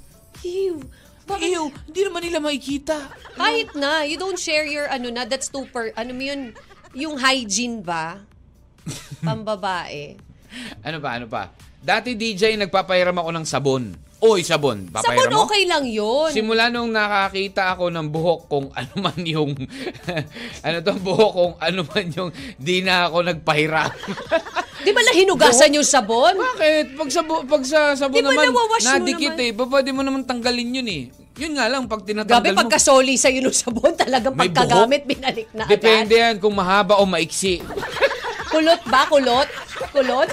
Ew. 0.46 0.78
Bakit? 1.26 1.46
Ew, 1.50 1.66
hindi 1.90 2.02
naman 2.06 2.22
nila 2.26 2.38
makikita. 2.42 2.98
Kahit 3.34 3.74
na, 3.74 4.06
you 4.06 4.18
don't 4.18 4.38
share 4.38 4.66
your 4.66 4.86
ano 4.90 5.10
na, 5.10 5.26
that's 5.26 5.50
too 5.50 5.66
per, 5.70 5.94
ano 5.98 6.14
mo 6.14 6.22
yun, 6.22 6.54
yung 6.94 7.18
hygiene 7.18 7.82
ba? 7.82 8.22
Pambabae. 9.26 10.18
Ano 10.82 10.98
pa, 11.02 11.10
ano 11.18 11.26
pa? 11.30 11.54
Dati 11.80 12.18
DJ, 12.18 12.58
nagpapahiram 12.58 13.18
ako 13.18 13.30
ng 13.34 13.46
sabon. 13.46 13.94
Oy, 14.20 14.44
sabon. 14.44 14.84
Sabon 14.86 14.94
Papahiram 14.94 15.32
mo? 15.32 15.48
okay 15.48 15.64
lang 15.64 15.88
yun. 15.88 16.28
Simula 16.30 16.68
nung 16.68 16.92
nakakita 16.92 17.72
ako 17.72 17.88
ng 17.88 18.08
buhok 18.10 18.42
kung 18.46 18.68
ano 18.78 18.94
man 18.98 19.16
yung 19.18 19.56
ano 20.66 20.78
to 20.82 20.94
buhok 20.98 21.32
kung 21.32 21.54
ano 21.58 21.82
man 21.86 22.06
yung 22.10 22.30
di 22.56 22.80
na 22.80 23.08
ako 23.08 23.24
nagpahiram. 23.26 23.88
Di 24.80 24.92
ba 24.92 25.04
nahinugasan 25.04 25.76
yung 25.76 25.84
sabon? 25.84 26.36
Bakit? 26.36 26.96
Pag 26.96 27.10
sa 27.10 27.20
bu- 27.20 27.44
pag 27.44 27.64
sa 27.64 27.80
sabon 27.94 28.16
Di 28.16 28.22
ba 28.22 28.32
naman 28.32 28.48
nawawash 28.48 28.86
mo 28.86 28.92
nadikit 28.94 29.34
naman? 29.34 29.44
eh. 29.46 29.52
Pa- 29.54 29.68
Pwede 29.70 29.90
mo 29.92 30.02
naman 30.02 30.22
tanggalin 30.24 30.70
yun 30.74 30.88
eh. 30.90 31.04
Yun 31.36 31.52
nga 31.54 31.68
lang 31.68 31.84
pag 31.86 32.00
tinatanggal 32.02 32.32
Gabi, 32.38 32.50
mo. 32.50 32.60
pagkasoli 32.60 33.16
sa'yo 33.16 33.40
ng 33.42 33.52
sabon, 33.54 33.92
talagang 33.94 34.32
May 34.34 34.48
pagkagamit, 34.48 35.04
binalik 35.04 35.48
na 35.52 35.64
Depende 35.66 36.12
agad. 36.12 36.24
yan 36.26 36.36
kung 36.38 36.52
mahaba 36.54 36.96
o 36.96 37.04
maiksi. 37.06 37.60
Kulot 38.50 38.84
ba? 38.86 39.04
Kulot? 39.06 39.48
Kulot? 39.92 40.28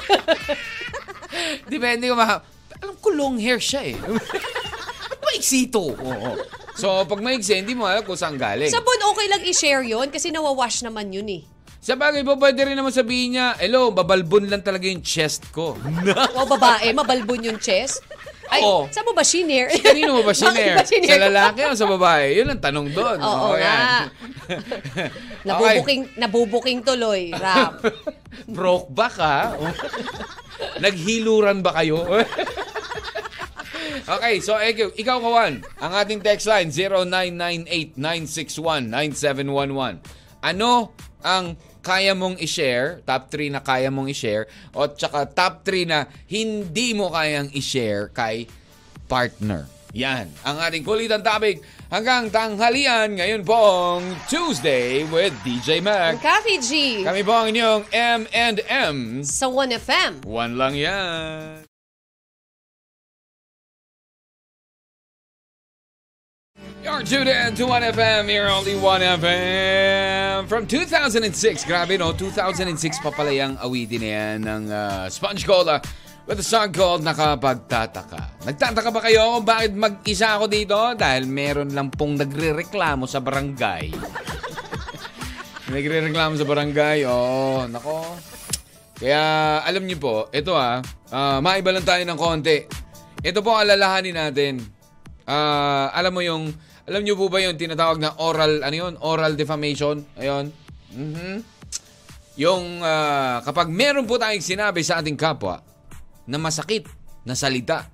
Depende 1.66 2.07
kung 2.07 2.19
mahaba. 2.19 2.43
Long 3.16 3.40
hair 3.40 3.56
siya 3.56 3.96
eh. 3.96 3.96
Maiksi 5.25 5.73
to? 5.73 5.96
Oo. 5.96 6.30
So, 6.76 7.08
pag 7.08 7.25
maiksi, 7.25 7.56
hindi 7.56 7.73
mo 7.73 7.88
alam 7.88 8.04
kung 8.04 8.20
saan 8.20 8.37
galing. 8.37 8.68
sabon 8.68 9.00
okay 9.16 9.26
lang 9.32 9.42
i-share 9.49 9.85
yon 9.88 10.12
kasi 10.12 10.28
nawawash 10.28 10.85
naman 10.85 11.08
yun 11.08 11.40
eh. 11.40 11.42
Sa 11.80 11.94
bagay 11.96 12.20
po, 12.26 12.37
pwede 12.37 12.66
rin 12.66 12.76
naman 12.76 12.90
sabihin 12.90 13.38
niya, 13.38 13.56
hello, 13.62 13.94
babalbon 13.94 14.50
lang 14.50 14.61
talaga 14.61 14.90
yung 14.90 15.00
chest 15.00 15.49
ko. 15.54 15.78
O 16.37 16.44
babae, 16.44 16.92
mabalbon 16.92 17.46
yung 17.46 17.58
chest. 17.62 18.02
Ay, 18.46 18.62
Oo. 18.62 18.87
saan 18.90 19.06
mo 19.06 19.14
ba 19.14 19.26
shinare? 19.26 19.75
Kanino 19.82 20.18
mo 20.18 20.23
ba 20.23 20.30
Bakit 20.30 20.75
ba 20.78 20.87
sinare 20.87 21.14
Sa 21.18 21.25
lalaki 21.30 21.61
o 21.66 21.75
sa 21.75 21.87
babae? 21.90 22.26
Yun 22.38 22.49
ang 22.54 22.62
tanong 22.62 22.88
doon. 22.94 23.18
Oo 23.18 23.54
nga. 23.54 23.62
yan. 23.62 24.02
Nabubuking, 25.49 26.02
nabubuking 26.14 26.80
tuloy, 26.82 27.35
rap. 27.35 27.82
Broke 28.46 28.90
back 28.90 29.14
ha? 29.18 29.54
Naghiluran 30.78 31.62
ba 31.62 31.75
kayo? 31.82 32.02
Okay, 34.07 34.40
so 34.40 34.57
ikaw, 34.57 34.88
ikaw 34.95 35.21
kawan, 35.21 35.64
ang 35.81 35.93
ating 35.99 36.21
text 36.23 36.47
line 36.47 36.71
0998-961-9711. 37.97 39.99
Ano 40.43 40.93
ang 41.26 41.57
kaya 41.87 42.19
mong 42.19 42.43
i-share, 42.43 42.99
top 43.07 43.31
3 43.31 43.55
na 43.55 43.62
kaya 43.62 43.95
mong 43.95 44.11
i-share, 44.11 44.50
o 44.75 44.90
tsaka 44.90 45.31
top 45.31 45.62
3 45.62 45.87
na 45.87 46.11
hindi 46.26 46.99
mo 46.99 47.14
kayang 47.14 47.47
i-share 47.55 48.11
kay 48.11 48.50
partner. 49.07 49.71
Yan, 49.97 50.28
ang 50.45 50.61
ating 50.61 50.85
kulitan 50.85 51.25
topic 51.25 51.64
hanggang 51.88 52.28
tanghalian 52.28 53.16
ngayon 53.16 53.40
pong 53.47 54.05
Tuesday 54.28 55.09
with 55.09 55.33
DJ 55.40 55.81
Mac. 55.81 56.21
Kathy 56.21 56.61
G. 56.61 56.71
Kami 57.07 57.25
po 57.25 57.33
ang 57.33 57.49
inyong 57.49 57.88
M&M. 57.95 59.25
Sa 59.25 59.49
1FM. 59.49 60.26
One 60.26 60.59
lang 60.59 60.75
yan. 60.76 61.65
You're 66.87 67.02
tuned 67.02 67.26
in 67.26 67.50
to 67.59 67.66
1FM, 67.66 68.31
here 68.31 68.47
only 68.47 68.78
1FM. 68.78 70.47
From 70.47 70.71
2006, 70.71 71.66
grabe 71.66 71.99
no, 71.99 72.14
2006 72.14 73.02
pa 73.02 73.11
pala 73.11 73.35
yung 73.35 73.59
awitin 73.59 74.07
na 74.07 74.11
yan 74.14 74.37
ng 74.47 74.62
uh, 74.71 75.05
Sponge 75.11 75.43
Cola 75.43 75.83
with 76.31 76.38
a 76.38 76.47
song 76.47 76.71
called 76.71 77.02
Nakapagtataka. 77.02 78.47
Nagtataka 78.47 78.95
ba 78.95 79.02
kayo 79.02 79.35
kung 79.35 79.43
bakit 79.43 79.75
mag-isa 79.75 80.38
ako 80.38 80.47
dito? 80.47 80.78
Dahil 80.95 81.26
meron 81.26 81.75
lang 81.75 81.90
pong 81.90 82.23
nagre-reklamo 82.23 83.11
sa 83.11 83.19
barangay. 83.19 83.90
nagre-reklamo 85.75 86.38
sa 86.38 86.47
barangay, 86.47 87.02
oh, 87.02 87.66
nako. 87.66 88.14
Kaya 89.02 89.59
alam 89.66 89.83
niyo 89.90 89.99
po, 89.99 90.31
ito 90.31 90.55
ah, 90.55 90.78
ah, 91.11 91.43
maiba 91.43 91.75
lang 91.75 91.83
tayo 91.83 92.07
ng 92.07 92.14
konti. 92.14 92.62
Ito 93.26 93.43
po 93.43 93.59
ang 93.59 93.66
alalahanin 93.66 94.14
natin. 94.14 94.75
Ah, 95.26 95.90
alam 95.90 96.14
mo 96.14 96.23
yung, 96.23 96.54
alam 96.87 97.02
niyo 97.02 97.18
po 97.18 97.26
ba 97.26 97.42
yung 97.42 97.59
tinatawag 97.59 97.99
na 97.99 98.14
oral, 98.23 98.62
ano 98.62 98.76
yun? 98.78 98.95
Oral 99.02 99.35
defamation? 99.35 100.06
Ayun. 100.14 100.54
Mhm. 100.95 101.42
Yung 102.38 102.85
ah, 102.87 103.42
kapag 103.42 103.66
meron 103.66 104.06
po 104.06 104.23
tayong 104.23 104.45
sinabi 104.45 104.87
sa 104.87 105.02
ating 105.02 105.18
kapwa 105.18 105.61
na 106.30 106.38
masakit 106.38 106.87
na 107.26 107.35
salita, 107.35 107.90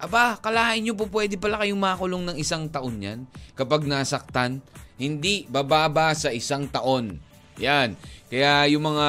aba, 0.00 0.36
kalahain 0.40 0.84
niyo 0.84 0.96
po 0.96 1.08
pwede 1.12 1.36
pala 1.36 1.60
kayong 1.60 1.80
makulong 1.80 2.24
ng 2.28 2.36
isang 2.40 2.68
taon 2.68 3.00
yan 3.00 3.20
kapag 3.56 3.84
nasaktan. 3.84 4.60
Hindi 5.00 5.48
bababa 5.48 6.12
sa 6.12 6.28
isang 6.28 6.68
taon. 6.68 7.16
Yan. 7.56 7.96
Kaya 8.28 8.68
yung 8.68 8.84
mga 8.84 9.08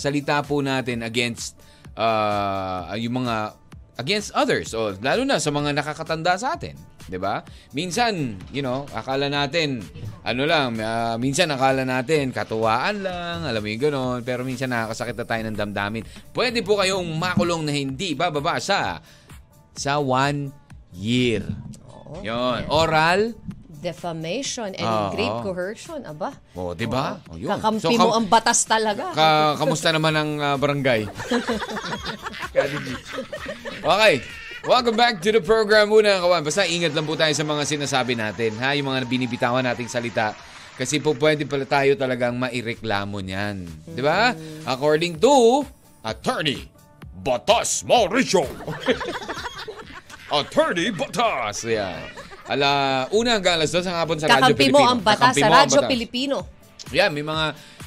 salita 0.00 0.40
po 0.40 0.64
natin 0.64 1.04
against 1.04 1.60
uh, 1.96 2.92
yung 2.96 3.24
mga 3.24 3.52
against 3.98 4.34
others 4.34 4.74
o 4.74 4.94
lalo 4.98 5.22
na 5.22 5.38
sa 5.38 5.54
mga 5.54 5.70
nakakatanda 5.70 6.34
sa 6.34 6.58
atin, 6.58 6.74
'di 7.06 7.18
ba? 7.20 7.46
Minsan, 7.70 8.38
you 8.50 8.62
know, 8.64 8.88
akala 8.90 9.30
natin 9.30 9.82
ano 10.26 10.42
lang, 10.48 10.80
ah, 10.82 11.14
minsan 11.20 11.46
akala 11.52 11.86
natin 11.86 12.34
katuwaan 12.34 13.04
lang, 13.04 13.38
alam 13.46 13.60
mo 13.60 13.68
yung 13.70 13.84
gano'n, 13.90 14.20
pero 14.26 14.42
minsan 14.42 14.72
nakakasakit 14.72 15.16
na 15.20 15.26
tayo 15.28 15.42
ng 15.46 15.58
damdamin. 15.58 16.02
Pwede 16.34 16.64
po 16.66 16.80
kayong 16.80 17.06
makulong 17.14 17.62
na 17.62 17.72
hindi 17.76 18.18
bababa 18.18 18.58
sa 18.58 18.98
sa 19.74 20.02
one 20.02 20.50
year. 20.94 21.42
Yon, 22.22 22.70
oral 22.70 23.34
Defamation 23.84 24.72
and 24.72 24.88
Oo. 24.88 25.12
grave 25.12 25.36
coercion. 25.44 26.00
Aba. 26.08 26.32
Oh, 26.56 26.72
'di 26.72 26.88
ba? 26.88 27.20
Oh, 27.28 27.36
yun. 27.36 27.52
Kakampi 27.52 27.84
So, 27.84 27.92
mo 27.92 28.08
kam- 28.08 28.24
ang 28.24 28.26
batas 28.32 28.64
talaga. 28.64 29.12
Ka 29.12 29.60
kamusta 29.60 29.92
naman 29.92 30.16
ang 30.16 30.30
ah, 30.40 30.56
barangay? 30.56 31.04
okay. 33.84 34.14
Welcome 34.64 34.96
back 34.96 35.20
to 35.20 35.28
the 35.28 35.44
program 35.44 35.92
muna, 35.92 36.24
kawan. 36.24 36.40
Basta 36.40 36.64
ingat 36.64 36.96
lang 36.96 37.04
po 37.04 37.20
tayo 37.20 37.36
sa 37.36 37.44
mga 37.44 37.68
sinasabi 37.68 38.16
natin, 38.16 38.56
ha? 38.56 38.72
Yung 38.72 38.88
mga 38.88 39.04
binibitawan 39.04 39.60
nating 39.60 39.92
salita. 39.92 40.32
Kasi 40.74 41.04
po 41.04 41.12
pwede 41.20 41.44
pala 41.44 41.68
tayo 41.68 41.92
talagang 42.00 42.32
maireklamo 42.40 43.20
niyan. 43.20 43.68
Di 43.92 44.00
ba? 44.00 44.32
According 44.64 45.20
to 45.20 45.68
Attorney 46.00 46.64
Batas 47.20 47.84
Mauricio. 47.84 48.48
Attorney 50.34 50.90
Batas. 50.90 51.62
Yeah. 51.62 52.10
Ala, 52.44 52.70
una 53.10 53.34
hanggang 53.34 53.56
alas 53.56 53.72
dos 53.72 53.82
ang 53.82 53.96
hapon 53.96 54.16
sa 54.16 54.28
Radyo 54.28 54.52
Kakampi 54.52 54.60
Pilipino. 54.62 54.76
mo 54.76 54.84
ang 54.86 55.00
batas 55.00 55.32
Kakampi 55.32 55.40
sa 55.40 55.46
mo 55.46 55.50
ang 55.50 55.60
Radyo 55.62 55.78
batas. 55.78 55.90
Pilipino. 55.90 56.36
Yeah, 56.92 57.08
may 57.08 57.24
mga... 57.24 57.44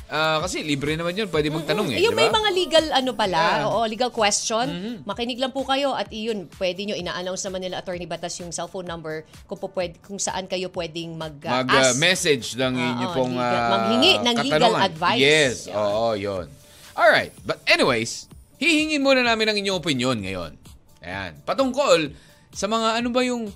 ah, 0.07 0.37
kasi 0.41 0.65
libre 0.65 0.93
naman 0.93 1.13
yun. 1.13 1.27
Pwede 1.27 1.51
magtanong 1.51 1.93
eh. 1.93 2.01
Yung 2.01 2.11
di 2.11 2.17
may 2.17 2.25
ba? 2.25 2.41
mga 2.41 2.49
legal 2.51 2.85
ano 2.91 3.11
pala, 3.13 3.37
Yeah. 3.37 3.53
Mm-hmm. 3.59 3.69
oo, 3.69 3.85
legal 3.85 4.09
question. 4.09 4.65
Makinig 5.03 5.37
lang 5.37 5.51
po 5.51 5.61
kayo 5.61 5.93
at 5.93 6.09
iyon, 6.09 6.49
pwede 6.55 6.81
nyo 6.83 6.95
ina-announce 6.95 7.45
naman 7.45 7.61
nila 7.61 7.77
Attorney 7.77 8.05
Batas 8.05 8.33
yung 8.35 8.49
cellphone 8.49 8.83
number 8.83 9.15
kung 9.45 9.55
po 9.55 9.69
pwede, 9.69 10.01
kung 10.01 10.17
saan 10.17 10.49
kayo 10.49 10.71
pwedeng 10.71 11.13
mag-ask. 11.13 11.69
mag-message 11.93 12.57
ng 12.57 12.73
Oo, 12.73 12.89
inyo 12.89 13.07
pong 13.13 13.33
legal- 13.35 13.53
ah, 13.53 13.69
manghingi 13.69 14.11
ng 14.17 14.35
legal 14.39 14.49
katanungan. 14.73 14.81
advice. 14.83 15.21
Yes, 15.21 15.55
Yun. 15.65 15.77
oo, 15.77 16.05
yun. 16.15 16.45
Alright, 16.91 17.33
but 17.43 17.61
anyways, 17.67 18.25
hihingin 18.57 19.05
muna 19.05 19.21
namin 19.21 19.45
ang 19.45 19.55
inyong 19.55 19.77
opinion 19.77 20.17
ngayon. 20.17 20.57
Ayan, 20.99 21.37
patungkol 21.45 22.09
sa 22.49 22.65
mga 22.65 22.97
ano 22.97 23.13
ba 23.13 23.21
yung 23.21 23.53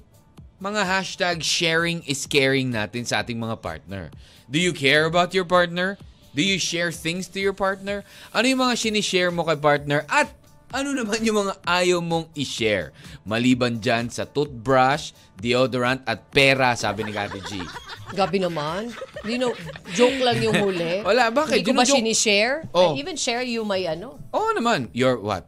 mga 0.61 0.85
hashtag 0.85 1.41
sharing 1.41 2.05
is 2.05 2.29
caring 2.29 2.69
natin 2.69 3.01
sa 3.01 3.25
ating 3.25 3.41
mga 3.41 3.57
partner. 3.57 4.13
Do 4.45 4.61
you 4.61 4.71
care 4.71 5.09
about 5.09 5.33
your 5.33 5.43
partner? 5.43 5.97
Do 6.37 6.45
you 6.45 6.61
share 6.61 6.93
things 6.93 7.27
to 7.33 7.41
your 7.41 7.57
partner? 7.57 8.05
Ano 8.31 8.45
yung 8.45 8.61
mga 8.61 8.77
sinishare 8.77 9.33
mo 9.33 9.41
kay 9.43 9.57
partner? 9.57 10.05
At 10.05 10.29
ano 10.71 10.95
naman 10.95 11.19
yung 11.25 11.43
mga 11.43 11.53
ayaw 11.65 11.99
mong 11.99 12.31
i-share? 12.37 12.95
Maliban 13.27 13.81
dyan 13.81 14.07
sa 14.07 14.23
toothbrush, 14.23 15.11
deodorant, 15.35 15.99
at 16.07 16.31
pera, 16.31 16.77
sabi 16.77 17.03
ni 17.03 17.11
Kati 17.11 17.41
G. 17.43 17.59
Gabi 18.19 18.39
naman. 18.39 18.93
You 19.27 19.41
know, 19.41 19.51
joke 19.97 20.15
lang 20.23 20.39
yung 20.39 20.55
huli. 20.55 21.01
Wala, 21.09 21.33
bakit? 21.33 21.65
Hindi 21.65 21.73
ko 21.73 21.75
ba 21.75 21.89
sinishare? 21.89 22.69
Oh. 22.71 22.95
I 22.95 23.01
even 23.01 23.17
share 23.17 23.43
you 23.43 23.65
my 23.65 23.81
ano, 23.83 24.15
Oo 24.31 24.55
naman. 24.55 24.93
Your 24.93 25.17
what? 25.19 25.43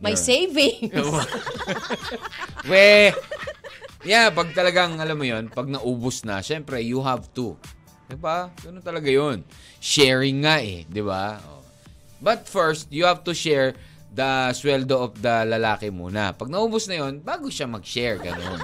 my 0.00 0.16
Your- 0.16 0.20
savings. 0.20 0.90
We! 2.70 3.12
Yeah, 4.00 4.32
pag 4.32 4.56
talagang, 4.56 4.96
alam 4.96 5.16
mo 5.20 5.28
yon 5.28 5.52
pag 5.52 5.68
naubos 5.68 6.24
na, 6.24 6.40
syempre, 6.40 6.80
you 6.80 7.04
have 7.04 7.28
to. 7.36 7.56
Diba? 8.08 8.48
Ganun 8.64 8.82
talaga 8.82 9.06
yun. 9.12 9.44
Sharing 9.78 10.42
nga 10.42 10.58
eh, 10.64 10.88
di 10.88 11.04
ba? 11.04 11.38
Oh. 11.44 11.60
But 12.20 12.48
first, 12.48 12.88
you 12.88 13.04
have 13.04 13.22
to 13.28 13.36
share 13.36 13.76
the 14.10 14.50
sweldo 14.56 14.96
of 14.98 15.12
the 15.22 15.46
lalaki 15.46 15.92
muna. 15.94 16.34
Pag 16.34 16.50
naubos 16.50 16.90
na 16.90 16.98
yon 16.98 17.22
bago 17.22 17.46
siya 17.52 17.70
mag-share, 17.70 18.18
ganun. 18.18 18.58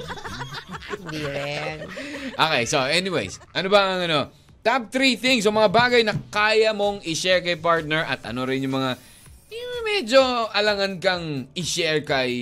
Hindi 1.05 1.21
rin. 1.23 1.87
Okay, 2.35 2.63
so 2.67 2.83
anyways, 2.83 3.39
ano 3.55 3.69
ba 3.71 3.81
ang 3.95 4.03
ano? 4.09 4.21
Top 4.67 4.91
3 4.91 5.15
things 5.15 5.47
o 5.47 5.55
mga 5.55 5.71
bagay 5.71 6.03
na 6.03 6.19
kaya 6.33 6.75
mong 6.75 7.07
i-share 7.07 7.39
kay 7.39 7.55
partner 7.55 8.03
at 8.03 8.27
ano 8.27 8.43
rin 8.43 8.67
yung 8.67 8.75
mga 8.75 8.99
yung 9.47 9.73
medyo 9.87 10.21
alangan 10.51 10.99
kang 10.99 11.47
i-share 11.55 12.03
kay 12.03 12.35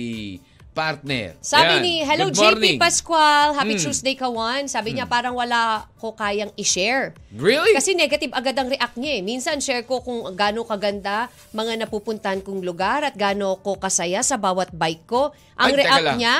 partner. 0.75 1.39
Sabi 1.39 1.71
Yan. 1.71 1.81
ni, 1.81 1.95
Hello 2.01 2.27
Good 2.27 2.35
morning. 2.37 2.75
JP 2.75 2.83
Pascual, 2.83 3.47
Happy 3.53 3.73
Mm. 3.73 3.81
Tuesday 3.81 4.13
kawan. 4.13 4.67
Sabi 4.67 4.91
niya 4.91 5.07
parang 5.07 5.31
wala 5.33 5.61
ko 5.95 6.11
kayang 6.11 6.51
i-share. 6.55 7.15
Really? 7.31 7.71
Kasi 7.71 7.95
negative 7.95 8.29
agad 8.31 8.53
ang 8.53 8.67
react 8.67 8.93
niya 8.93 9.13
eh. 9.15 9.21
Minsan 9.21 9.57
share 9.57 9.81
ko 9.81 9.99
kung 9.99 10.27
gaano 10.33 10.61
kaganda 10.61 11.25
mga 11.49 11.79
napupuntahan 11.79 12.43
kong 12.43 12.59
lugar 12.59 13.01
at 13.01 13.15
gaano 13.15 13.55
ko 13.57 13.75
kasaya 13.75 14.19
sa 14.19 14.35
bawat 14.35 14.69
bike 14.69 15.05
ko. 15.05 15.31
Ang 15.55 15.71
Ay, 15.71 15.73
teka 15.73 15.81
react 15.81 16.05
lang. 16.05 16.19
niya, 16.19 16.37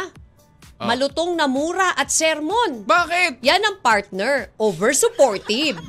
Oh. 0.75 0.91
malutong 0.91 1.31
na 1.33 1.47
mura 1.47 1.95
at 1.95 2.11
sermon. 2.11 2.83
Bakit? 2.83 3.39
Yan 3.39 3.63
ang 3.63 3.79
partner. 3.79 4.51
Over-supportive. 4.59 5.79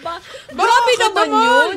ba- 0.00 0.22
Grabe 0.54 0.62
Bakit 0.94 0.98
naman, 1.02 1.26
naman? 1.26 1.42
yun. 1.42 1.76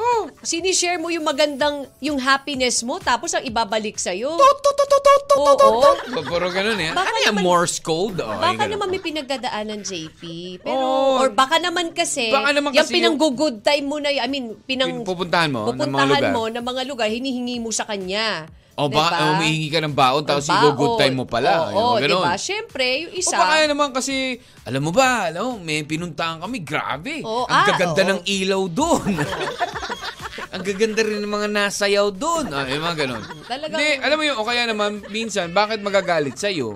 Oh. 0.00 0.32
Sinishare 0.40 0.96
mo 0.96 1.12
yung 1.12 1.22
magandang, 1.22 1.84
yung 2.00 2.16
happiness 2.16 2.80
mo, 2.80 2.96
tapos 2.98 3.36
ang 3.36 3.44
ibabalik 3.44 3.96
sa'yo. 3.96 4.32
Oo. 4.32 5.92
Puro 6.24 6.48
ganun 6.48 6.80
eh. 6.80 6.90
Baka 6.90 7.06
ano 7.06 7.18
yung 7.20 7.28
naman- 7.36 7.44
Morse 7.44 7.78
code? 7.78 8.18
Oh, 8.18 8.32
Baka 8.32 8.48
yung 8.48 8.60
ganun. 8.60 8.72
naman 8.74 8.88
may 8.88 9.02
pinagdadaanan, 9.02 9.80
JP. 9.82 10.20
Pero, 10.60 10.80
Oo. 10.80 11.20
or 11.20 11.28
baka 11.30 11.58
naman 11.58 11.92
kasi, 11.92 12.32
Baka 12.32 12.50
naman 12.50 12.72
yung 12.72 12.80
kasi 12.80 12.92
pinang-good 12.92 13.60
time 13.60 13.84
mo 13.84 14.00
na, 14.00 14.08
y- 14.08 14.20
I 14.20 14.28
mean, 14.28 14.56
pinang, 14.62 15.02
Pupuntahan 15.02 15.52
mo 15.52 15.68
ng 15.68 15.76
mga 15.76 15.84
pupuntahan 15.84 16.08
lugar. 16.10 16.32
mo 16.32 16.42
ng 16.48 16.64
mga 16.64 16.82
lugar, 16.86 17.06
hinihingi 17.06 17.56
mo 17.58 17.68
sa 17.68 17.84
kanya. 17.84 18.48
O 18.80 18.88
ba, 18.88 19.12
Diba? 19.12 19.36
umihingi 19.36 19.68
ka 19.68 19.84
ng 19.84 19.92
baon 19.92 20.24
tapos 20.24 20.48
Baon. 20.48 20.72
i-good 20.72 20.94
time 20.96 21.12
mo 21.14 21.28
pala. 21.28 21.68
Oo, 21.68 22.00
ganun. 22.00 22.24
diba? 22.24 22.32
Siyempre, 22.40 23.04
yung 23.04 23.12
O 23.12 23.20
isa, 23.20 23.36
baka 23.36 23.68
naman 23.68 23.92
kasi, 23.92 24.40
alam 24.64 24.80
mo 24.80 24.88
ba, 24.88 25.28
alam 25.28 25.42
mo, 25.44 25.52
may 25.60 25.84
pinuntahan 25.84 26.40
kami, 26.40 26.64
grabe. 26.64 27.20
Oo, 27.20 27.44
Ang 27.44 27.60
ah, 27.60 27.66
gaganda 27.68 28.00
oo. 28.00 28.10
ng 28.10 28.20
ilaw 28.24 28.62
doon. 28.66 29.12
Ang 30.54 30.66
gaganda 30.66 31.06
rin 31.06 31.22
ng 31.22 31.30
mga 31.30 31.46
nasayaw 31.46 32.10
doon. 32.10 32.50
Ah, 32.50 32.66
yung 32.66 32.82
mga 32.82 33.06
ganun. 33.06 33.22
Talagang- 33.46 33.78
Hindi, 33.78 33.88
alam 34.02 34.16
mo 34.18 34.24
yun, 34.24 34.36
o 34.40 34.46
kaya 34.48 34.62
naman, 34.66 34.90
minsan, 35.06 35.52
bakit 35.52 35.78
magagalit 35.78 36.34
sa'yo? 36.34 36.74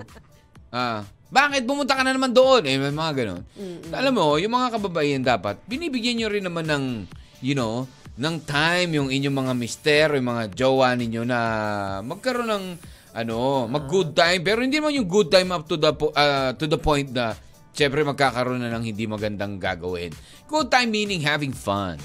Ah, 0.71 1.03
bakit 1.27 1.67
pumunta 1.67 1.91
ka 1.91 2.05
na 2.05 2.15
naman 2.15 2.31
doon? 2.31 2.63
Eh, 2.63 2.77
mga 2.77 3.13
ganun. 3.17 3.41
Alam 3.91 4.13
mo, 4.15 4.39
yung 4.39 4.53
mga 4.53 4.79
kababaihan 4.79 5.23
dapat, 5.25 5.59
binibigyan 5.65 6.21
nyo 6.21 6.27
rin 6.31 6.45
naman 6.45 6.63
ng, 6.63 6.83
you 7.41 7.51
know, 7.51 7.83
ng 8.15 8.35
time 8.47 8.89
yung 8.95 9.09
inyong 9.11 9.35
mga 9.35 9.53
mister, 9.53 10.07
yung 10.15 10.27
mga 10.31 10.43
jowa 10.55 10.95
ninyo 10.95 11.23
na 11.27 11.39
magkaroon 12.03 12.47
ng, 12.47 12.65
ano, 13.15 13.67
mag-good 13.67 14.15
time. 14.15 14.39
Pero 14.43 14.63
hindi 14.63 14.79
naman 14.79 14.95
yung 14.95 15.07
good 15.07 15.27
time 15.27 15.51
up 15.51 15.67
to 15.67 15.75
the, 15.75 15.91
po- 15.91 16.15
ah, 16.15 16.55
to 16.55 16.67
the 16.67 16.79
point 16.79 17.11
na, 17.11 17.35
syempre 17.75 18.07
magkakaroon 18.07 18.63
na 18.63 18.71
ng 18.71 18.83
hindi 18.87 19.03
magandang 19.03 19.59
gagawin. 19.59 20.15
Good 20.47 20.71
time 20.71 20.89
meaning 20.95 21.19
having 21.19 21.51
fun. 21.51 21.99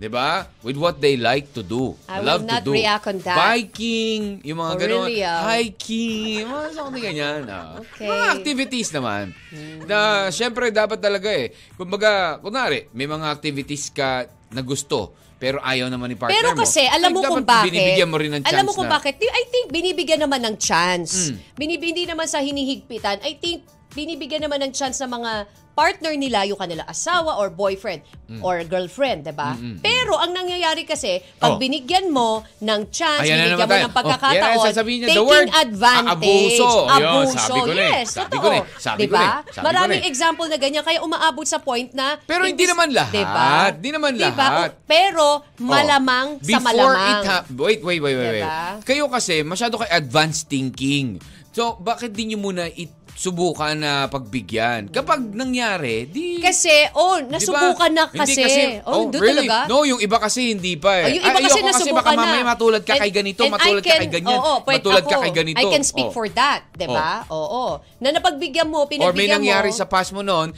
'di 0.00 0.08
ba? 0.08 0.48
With 0.64 0.80
what 0.80 0.96
they 0.96 1.20
like 1.20 1.52
to 1.52 1.60
do. 1.60 1.92
I 2.08 2.24
love 2.24 2.40
will 2.40 2.56
not 2.56 2.64
to 2.64 2.72
do. 2.72 2.80
react 2.80 3.04
on 3.04 3.20
that. 3.20 3.36
Biking, 3.36 4.40
yung 4.48 4.64
mga 4.64 4.74
ganun. 4.80 5.08
Hiking, 5.12 6.48
mga 6.48 6.68
something 6.72 7.04
ganyan. 7.04 7.44
ah. 7.52 7.76
Okay. 7.76 8.08
Mga 8.08 8.26
activities 8.32 8.88
naman. 8.96 9.36
Na 9.84 10.32
syempre 10.32 10.72
dapat 10.72 10.96
talaga 11.04 11.28
eh. 11.28 11.52
Kumbaga, 11.76 12.40
kunwari, 12.40 12.88
may 12.96 13.04
mga 13.04 13.28
activities 13.28 13.92
ka 13.92 14.24
na 14.48 14.64
gusto 14.64 15.12
pero 15.40 15.56
ayaw 15.64 15.88
naman 15.88 16.12
ni 16.12 16.20
partner 16.20 16.36
Pero 16.36 16.52
mo. 16.52 16.60
kasi, 16.60 16.84
alam 16.84 17.08
Ay, 17.08 17.16
mo 17.16 17.20
kung 17.24 17.48
bakit. 17.48 17.72
Binibigyan 17.72 18.08
mo 18.12 18.16
rin 18.20 18.28
ng 18.36 18.42
chance 18.44 18.52
Alam 18.52 18.64
mo 18.68 18.72
kung 18.76 18.84
na. 18.84 19.00
Bakit. 19.00 19.14
I 19.16 19.44
think 19.48 19.66
binibigyan 19.72 20.20
naman 20.20 20.40
ng 20.44 20.56
chance. 20.60 21.32
Binib- 21.56 21.80
hindi 21.80 22.04
naman 22.04 22.28
sa 22.28 22.44
hinihigpitan. 22.44 23.24
I 23.24 23.40
think 23.40 23.64
binibigyan 23.92 24.42
naman 24.42 24.60
ng 24.60 24.70
chance 24.70 24.98
ng 24.98 25.10
mga 25.10 25.32
partner 25.72 26.12
nila, 26.12 26.44
yung 26.44 26.58
kanila 26.58 26.84
asawa 26.84 27.38
or 27.38 27.48
boyfriend 27.48 28.04
Hmm. 28.28 28.42
or 28.42 28.60
girlfriend, 28.62 29.24
'di 29.24 29.32
ba? 29.32 29.56
Pero 29.80 30.12
ang 30.14 30.30
nangyayari 30.30 30.84
kasi, 30.84 31.18
pag 31.34 31.56
Oh. 31.56 31.58
binigyan 31.58 32.06
mo 32.06 32.42
ng 32.58 32.90
chance, 32.90 33.24
Ayan 33.24 33.48
binigyan 33.48 33.64
mo 33.64 33.70
tayo. 33.70 33.84
ng 33.88 33.94
pagkakataon, 33.96 34.56
Oh, 34.56 34.66
sasabihin 34.66 34.98
niya, 35.00 35.08
the 35.08 35.14
taking 35.16 35.26
word, 35.26 35.48
advantage. 35.48 36.10
aabuso. 36.12 36.68
Yun, 36.68 36.90
Abuso. 36.92 37.38
sabi 37.40 37.58
ko 37.60 37.70
na 37.70 37.80
eh. 37.80 37.92
yes, 37.96 38.08
Sabi 38.10 38.28
totoo. 38.28 38.42
ko 38.42 38.48
eh. 38.50 38.62
Sabi 38.76 38.98
ko 39.00 39.02
diba? 39.08 39.22
eh. 39.22 39.32
Sabi 39.48 39.56
ko 39.56 39.64
Maraming 39.64 40.02
eh. 40.02 40.10
example 40.10 40.46
na 40.46 40.58
ganyan, 40.58 40.82
kaya 40.84 40.98
umaabot 41.00 41.46
sa 41.48 41.58
point 41.58 41.90
na... 41.92 42.06
Pero 42.20 42.42
hindi 42.44 42.64
naman 42.66 42.88
lahat. 42.90 43.14
Diba? 43.16 43.48
Di 43.74 43.90
naman 43.90 44.12
Diba? 44.12 44.26
lahat. 44.28 44.70
Pero 44.84 45.26
malamang 45.56 46.26
Oh, 46.32 46.44
sa 46.44 46.50
Before 46.50 46.66
malamang. 46.66 47.08
it 47.16 47.24
hap- 47.24 47.48
wait, 47.52 47.80
wait, 47.80 48.00
wait, 48.00 48.14
wait, 48.14 48.30
wait. 48.34 48.44
Diba? 48.44 48.84
Kayo 48.84 49.08
kasi, 49.08 49.40
masyado 49.42 49.74
kayo 49.74 49.88
advanced 49.90 50.44
thinking. 50.46 51.16
So, 51.50 51.74
bakit 51.76 52.14
di 52.14 52.30
nyo 52.30 52.38
muna 52.40 52.68
it 52.68 52.94
subukan 53.12 53.74
na 53.74 53.92
pagbigyan? 54.06 54.88
Kapag 54.88 55.20
nangyari, 55.22 56.04
di... 56.04 56.38
Kasi, 56.38 56.70
oh, 56.92 57.20
nasubukan 57.20 57.88
na 57.88 58.04
Hindi 58.06 58.34
kasi. 58.34 58.80
oh, 58.82 59.06
doon 59.06 59.20
really? 59.20 59.44
talaga. 59.44 59.66
No, 59.66 59.82
yung 59.82 59.98
iba 59.98 60.16
kasi 60.16 60.52
hindi 60.52 60.74
pa 60.74 60.90
Oh, 60.90 61.04
eh. 61.04 61.14
yung 61.14 61.24
iba 61.24 61.36
Ay, 61.36 61.44
kasi 61.44 61.60
nasubukan 61.60 62.00
baka 62.00 62.10
mamaya 62.16 62.42
na. 62.42 62.48
matulad 62.48 62.82
ka 62.82 62.92
And- 62.94 63.02
kay 63.02 63.12
ganito, 63.12 63.42
and 63.42 63.52
matulad 63.52 63.78
I 63.78 63.84
ka 63.84 63.90
kay 63.90 64.00
can- 64.00 64.14
ganyan, 64.14 64.38
oo, 64.38 64.52
pwede 64.62 64.76
matulad 64.80 65.04
ka 65.04 65.14
ako. 65.14 65.22
kay 65.22 65.32
ganito. 65.34 65.58
I 65.58 65.64
can 65.66 65.84
speak 65.84 66.08
Oh. 66.08 66.14
for 66.14 66.26
that, 66.30 66.64
'di 66.72 66.86
ba? 66.86 67.28
Oo. 67.28 67.64
Na 67.98 68.08
napagbigyan 68.10 68.66
mo, 68.66 68.82
Or 68.82 68.86
may 68.86 68.96
pinagbigyan 68.96 69.36
nangyari 69.38 69.68
mo. 69.68 69.76
sa 69.76 69.84
past 69.84 70.10
mo 70.10 70.20
noon, 70.20 70.50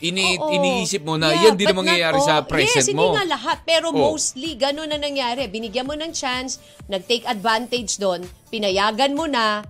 ini 0.00 0.40
Oo. 0.40 0.48
iniisip 0.50 1.02
mo 1.02 1.14
na 1.14 1.28
Yeah, 1.30 1.42
yan 1.46 1.54
din 1.54 1.68
ang 1.68 1.78
mangyayari 1.78 2.16
not 2.16 2.24
sa 2.24 2.34
present 2.42 2.80
yes, 2.80 2.88
mo. 2.90 3.12
hindi 3.12 3.20
nga 3.20 3.24
lahat. 3.30 3.58
Pero 3.62 3.92
Oh. 3.92 3.96
mostly, 4.08 4.56
ganun 4.56 4.88
na 4.88 4.96
nangyari. 4.96 5.44
Binigyan 5.46 5.84
mo 5.84 5.92
ng 5.92 6.08
chance, 6.10 6.56
nag-take 6.86 7.22
advantage 7.24 7.96
doon, 7.96 8.22
pinayagan 8.48 9.12
mo 9.12 9.28
na, 9.28 9.60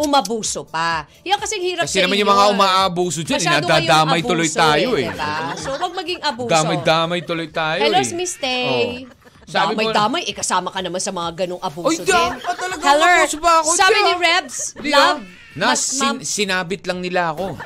umabuso 0.00 0.64
pa. 0.64 1.04
Yan 1.22 1.36
kasing 1.36 1.60
hirap 1.60 1.84
Kasi 1.84 1.96
sa 1.96 2.04
naman 2.04 2.16
inyo. 2.16 2.22
yung 2.22 2.32
mga 2.32 2.44
umaabuso 2.50 3.20
dyan, 3.20 3.36
Masyado 3.38 3.64
nadadamay 3.64 3.84
kayong 4.16 4.26
tuloy 4.26 4.48
abuso 4.48 4.58
tayo 4.58 4.88
eh. 4.94 5.06
diba? 5.06 5.34
So, 5.54 5.68
wag 5.74 5.92
maging 5.94 6.20
abuso. 6.20 6.50
Damay-damay 6.50 7.20
tuloy 7.22 7.48
tayo 7.50 7.80
Hello, 7.80 7.98
eh. 7.98 8.12
Miss 8.12 8.34
Tay. 8.34 9.04
Oh. 9.04 9.18
Sabi 9.44 9.72
mo- 9.72 9.82
Damay-damay, 9.84 10.22
eh, 10.24 10.32
kasama 10.32 10.68
ka 10.68 10.78
naman 10.78 10.98
sa 10.98 11.10
mga 11.10 11.30
ganong 11.36 11.60
abuso 11.60 11.90
Ay, 11.92 11.96
din. 12.00 12.08
da- 12.08 12.38
ah, 12.40 12.54
talaga, 12.54 12.82
Hello, 12.82 13.04
abuso 13.04 13.36
ba 13.36 13.52
ako 13.60 13.68
sabi 13.72 13.92
dyan? 13.92 14.04
ni 14.06 14.12
Rebs, 14.16 14.56
Di 14.74 14.90
love, 14.90 15.20
ba? 15.20 15.38
Na, 15.50 15.64
mas, 15.66 15.80
sin- 15.82 15.98
mam- 16.00 16.22
sinabit 16.22 16.82
lang 16.84 16.98
nila 16.98 17.30
ako. 17.30 17.58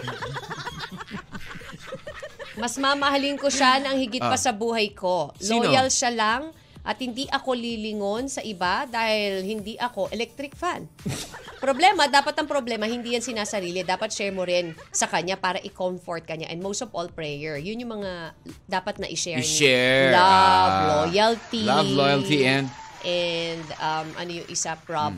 mas 2.54 2.74
mamahalin 2.76 3.34
ko 3.34 3.46
siya 3.48 3.82
ng 3.82 3.96
higit 3.98 4.22
pa 4.22 4.32
Ah. 4.32 4.40
sa 4.40 4.50
buhay 4.50 4.88
ko. 4.90 5.34
Sino? 5.36 5.66
Loyal 5.66 5.90
siya 5.90 6.08
lang 6.08 6.54
at 6.84 7.00
hindi 7.00 7.24
ako 7.32 7.56
lilingon 7.56 8.28
sa 8.28 8.44
iba 8.44 8.84
dahil 8.84 9.40
hindi 9.40 9.80
ako 9.80 10.12
electric 10.12 10.52
fan. 10.52 10.84
problema, 11.64 12.04
dapat 12.04 12.36
ang 12.36 12.44
problema, 12.44 12.84
hindi 12.84 13.16
yan 13.16 13.24
sinasarili. 13.24 13.80
Dapat 13.88 14.12
share 14.12 14.36
mo 14.36 14.44
rin 14.44 14.76
sa 14.92 15.08
kanya 15.08 15.40
para 15.40 15.56
i-comfort 15.64 16.28
kanya. 16.28 16.52
And 16.52 16.60
most 16.60 16.84
of 16.84 16.92
all, 16.92 17.08
prayer. 17.08 17.56
Yun 17.56 17.80
yung 17.80 17.92
mga 18.04 18.36
dapat 18.68 19.00
na 19.00 19.08
i-share. 19.08 19.40
I-share. 19.40 20.12
Love, 20.12 20.72
ah, 20.76 20.84
loyalty. 21.08 21.64
Love, 21.64 21.88
loyalty, 21.88 22.44
and... 22.44 22.68
And 23.04 23.64
um, 23.84 24.08
ano 24.16 24.30
yung 24.32 24.48
isa, 24.48 24.80
prob, 24.80 25.12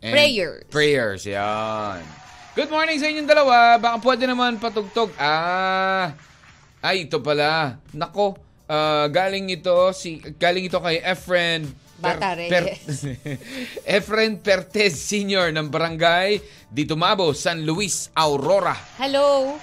and 0.00 0.12
prayers. 0.12 0.64
Prayers, 0.72 1.28
yan. 1.28 2.00
Good 2.56 2.72
morning 2.72 2.96
sa 2.96 3.12
inyong 3.12 3.28
dalawa. 3.28 3.76
Baka 3.76 4.00
pwede 4.00 4.24
naman 4.24 4.56
patugtog. 4.56 5.12
Ah, 5.20 6.16
ay, 6.80 7.04
ito 7.04 7.20
pala. 7.20 7.76
Nako, 7.92 8.40
ah, 8.70 9.06
galing 9.10 9.50
ito, 9.50 9.74
si, 9.94 10.18
galing 10.38 10.66
ito 10.66 10.78
kay 10.78 11.02
Efren 11.02 11.66
Bata 11.96 12.36
Reyes. 12.36 13.08
Efren 13.96 14.36
Pertez 14.36 15.00
Sr. 15.00 15.48
ng 15.56 15.72
Barangay 15.72 16.44
Dito 16.68 16.92
Mabo, 16.92 17.32
San 17.32 17.64
Luis, 17.64 18.12
Aurora. 18.12 18.76
Hello? 19.00 19.56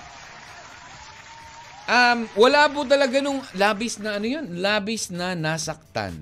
Um, 1.83 2.25
wala 2.39 2.71
po 2.71 2.87
talaga 2.87 3.19
nung 3.19 3.43
labis 3.53 3.99
na 3.99 4.17
ano 4.17 4.25
yun, 4.25 4.63
labis 4.63 5.11
na 5.11 5.35
nasaktan. 5.35 6.15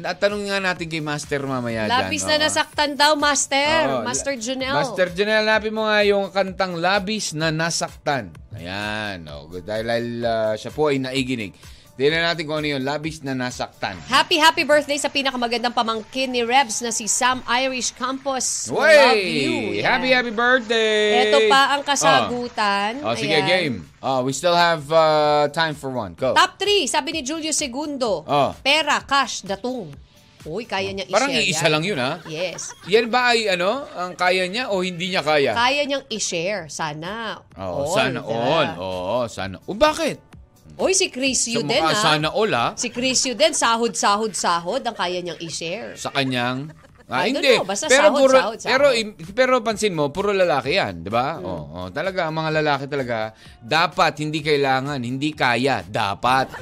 Natanong 0.00 0.48
nga 0.48 0.58
natin 0.62 0.86
kay 0.88 1.02
Master 1.04 1.44
mamaya 1.44 1.84
Labis 1.84 2.24
dyan. 2.24 2.30
na 2.30 2.36
oo. 2.40 2.44
nasaktan 2.48 2.90
daw, 2.96 3.12
Master. 3.20 4.00
Oo, 4.00 4.06
Master 4.06 4.34
Junel. 4.40 4.72
Master 4.72 5.12
Junel, 5.12 5.44
napin 5.44 5.76
mo 5.76 5.84
nga 5.84 6.00
yung 6.08 6.32
kantang 6.32 6.80
Labis 6.80 7.36
na 7.36 7.52
Nasaktan. 7.52 8.32
Ayan. 8.56 9.28
Oh, 9.28 9.50
dahil 9.60 10.24
ah, 10.24 10.56
siya 10.56 10.72
po 10.72 10.88
ay 10.88 11.04
naiginig. 11.04 11.52
Tingnan 12.00 12.32
natin 12.32 12.48
kung 12.48 12.64
ano 12.64 12.64
yung 12.64 12.80
Labis 12.80 13.20
na 13.20 13.36
Nasaktan. 13.36 13.92
Happy, 14.08 14.40
happy 14.40 14.64
birthday 14.64 14.96
sa 14.96 15.12
pinakamagandang 15.12 15.76
pamangkin 15.76 16.32
ni 16.32 16.40
Rebs 16.40 16.80
na 16.80 16.88
si 16.96 17.04
Sam 17.04 17.44
Irish 17.44 17.92
Campos. 17.92 18.72
Love 18.72 19.20
you. 19.20 19.76
Yan. 19.76 19.84
Happy, 19.84 20.08
happy 20.08 20.32
birthday! 20.32 21.28
Ito 21.28 21.52
pa 21.52 21.76
ang 21.76 21.84
kasagutan. 21.84 23.04
Oh, 23.04 23.12
oh 23.12 23.14
sige, 23.20 23.36
Ayan. 23.36 23.44
game. 23.44 23.74
Oh, 24.00 24.24
we 24.24 24.32
still 24.32 24.56
have 24.56 24.88
uh, 24.88 25.52
time 25.52 25.76
for 25.76 25.92
one. 25.92 26.16
Go. 26.16 26.32
Top 26.32 26.56
3, 26.56 26.88
sabi 26.88 27.12
ni 27.12 27.20
Julio 27.20 27.52
Segundo. 27.52 28.24
Oh. 28.24 28.56
Pera, 28.64 29.04
cash, 29.04 29.44
datong. 29.44 29.92
Uy, 30.48 30.64
kaya 30.64 30.96
niya 30.96 31.04
i-share 31.04 31.20
Parang 31.20 31.36
iisa 31.36 31.68
yan. 31.68 31.72
lang 31.76 31.84
yun, 31.84 31.98
ha? 32.00 32.12
Yes. 32.24 32.72
Yan 32.88 33.12
ba 33.12 33.36
ay 33.36 33.52
ano, 33.52 33.84
ang 33.92 34.16
kaya 34.16 34.48
niya 34.48 34.72
o 34.72 34.80
hindi 34.80 35.12
niya 35.12 35.20
kaya? 35.20 35.52
Kaya 35.52 35.84
niyang 35.84 36.08
i-share. 36.08 36.64
Sana. 36.72 37.44
Oo, 37.60 37.84
All, 37.84 37.92
sana 37.92 38.18
diba? 38.24 38.40
all. 38.40 38.68
Oo, 38.80 39.18
sana. 39.28 39.60
O 39.68 39.76
bakit? 39.76 40.29
Uy, 40.80 40.92
si 40.96 41.12
Crisio 41.12 41.60
Sa 41.60 41.68
din, 41.68 41.82
ha? 41.84 41.92
sana 41.92 42.28
all, 42.32 42.52
ha? 42.56 42.66
Si 42.74 42.88
Crisio 42.88 43.36
din, 43.36 43.52
sahod, 43.52 43.92
sahod, 43.92 44.32
sahod 44.32 44.80
ang 44.80 44.96
kaya 44.96 45.20
niyang 45.20 45.40
i-share. 45.44 45.94
Sa 45.94 46.08
kanyang... 46.10 46.72
Ah, 47.10 47.26
I 47.26 47.34
hindi. 47.34 47.58
know, 47.58 47.66
basta 47.66 47.90
pero 47.90 48.14
sahod, 48.14 48.20
puro, 48.22 48.38
sahod, 48.38 48.58
sahod. 48.62 48.70
pero 48.70 48.86
pero 49.34 49.52
pansin 49.66 49.90
mo, 49.98 50.14
puro 50.14 50.30
lalaki 50.30 50.78
'yan, 50.78 51.02
'di 51.02 51.10
ba? 51.10 51.42
Hmm. 51.42 51.42
Oo, 51.42 51.62
oh, 51.74 51.86
talaga 51.90 52.30
ang 52.30 52.38
mga 52.38 52.62
lalaki 52.62 52.86
talaga 52.86 53.34
dapat 53.58 54.22
hindi 54.22 54.38
kailangan, 54.38 55.02
hindi 55.02 55.34
kaya, 55.34 55.82
dapat. 55.82 56.54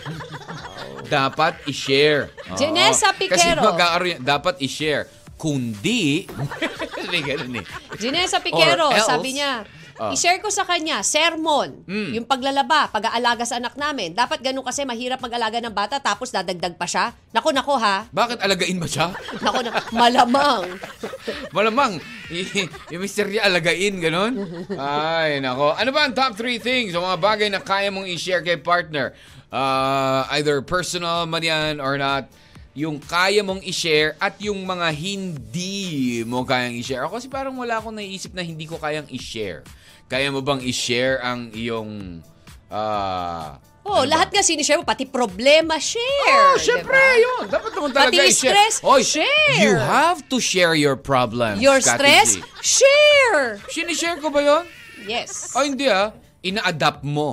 dapat 1.09 1.65
i-share. 1.69 2.33
Janessa 2.57 3.13
Kasi 3.17 3.29
Piquero. 3.29 3.61
magkakaroon 3.65 4.11
yan, 4.17 4.21
dapat 4.25 4.55
i-share. 4.65 5.09
Kundi, 5.39 6.27
may 7.13 7.23
ganun 7.23 7.63
eh. 7.63 7.65
Ginesa 7.95 8.43
Piquero, 8.43 8.91
else, 8.91 9.07
sabi 9.07 9.39
niya, 9.39 9.63
Ah. 9.99 10.11
i-share 10.11 10.39
ko 10.39 10.47
sa 10.47 10.63
kanya, 10.63 11.03
sermon, 11.03 11.83
Mm. 11.85 12.11
yung 12.15 12.25
paglalaba, 12.25 12.87
pag-aalaga 12.89 13.43
sa 13.43 13.59
anak 13.59 13.75
namin. 13.75 14.15
Dapat 14.15 14.39
ganun 14.41 14.63
kasi 14.63 14.83
mahirap 14.83 15.19
mag-alaga 15.19 15.59
ng 15.59 15.71
bata 15.71 15.99
tapos 15.99 16.31
dadagdag 16.31 16.75
pa 16.75 16.87
siya. 16.87 17.11
Nako, 17.29 17.51
nako 17.51 17.75
ha. 17.77 18.07
Bakit 18.09 18.39
alagain 18.39 18.79
ba 18.79 18.87
siya? 18.87 19.11
Nako, 19.45 19.59
nako. 19.61 19.79
Malamang. 19.93 20.63
Malamang, 21.57 21.93
y- 22.29 22.47
yung 22.89 23.03
mister 23.03 23.27
niya 23.27 23.45
alagain, 23.45 23.99
ganun? 23.99 24.39
Ay, 24.73 25.39
nako. 25.39 25.75
Ano 25.75 25.91
ba 25.91 26.07
ang 26.07 26.15
top 26.15 26.35
three 26.35 26.57
things 26.57 26.95
o 26.95 27.01
mga 27.01 27.19
bagay 27.19 27.49
na 27.49 27.59
kaya 27.59 27.91
mong 27.91 28.07
i-share 28.07 28.41
kay 28.41 28.57
partner? 28.57 29.13
Uh, 29.49 30.29
either 30.37 30.61
personal 30.61 31.25
man 31.25 31.41
yan 31.41 31.75
or 31.79 31.97
not. 31.97 32.29
Yung 32.73 32.97
kaya 32.97 33.43
mong 33.43 33.65
i-share 33.65 34.15
at 34.17 34.39
yung 34.39 34.63
mga 34.63 34.95
hindi 34.95 35.75
mo 36.23 36.45
kayang 36.45 36.79
i-share. 36.79 37.03
Ako 37.03 37.19
kasi 37.19 37.27
parang 37.27 37.57
wala 37.57 37.77
akong 37.77 37.91
naiisip 37.93 38.31
na 38.31 38.41
hindi 38.41 38.71
ko 38.71 38.79
kayang 38.79 39.11
i-share. 39.11 39.67
Kaya 40.09 40.33
mo 40.33 40.41
bang 40.41 40.61
i-share 40.61 41.21
ang 41.21 41.53
iyong... 41.53 42.25
ah, 42.69 43.61
Oh, 43.89 44.05
ano 44.05 44.05
ba? 44.05 44.21
lahat 44.21 44.29
nga 44.29 44.45
sinishare 44.45 44.77
mo, 44.77 44.85
pati 44.85 45.09
problema, 45.09 45.81
share. 45.81 46.53
Oh, 46.53 46.61
syempre, 46.61 46.93
diba? 46.93 47.25
yun. 47.25 47.43
Dapat 47.49 47.71
naman 47.73 47.91
talaga 47.91 48.13
Pati 48.13 48.29
i-share. 48.29 48.53
stress, 48.53 48.75
Oy, 48.85 49.01
share. 49.01 49.57
You 49.65 49.73
have 49.77 50.21
to 50.29 50.37
share 50.39 50.77
your 50.77 50.93
problems. 50.93 51.57
Your 51.57 51.81
Kati 51.81 51.97
stress, 51.97 52.29
G. 52.37 52.45
share. 52.61 53.57
Sinishare 53.69 54.21
ko 54.21 54.29
ba 54.29 54.45
yun? 54.45 54.65
Yes. 55.09 55.57
Oh, 55.57 55.65
hindi 55.65 55.89
ah. 55.89 56.13
Ina-adapt 56.45 57.01
mo. 57.01 57.33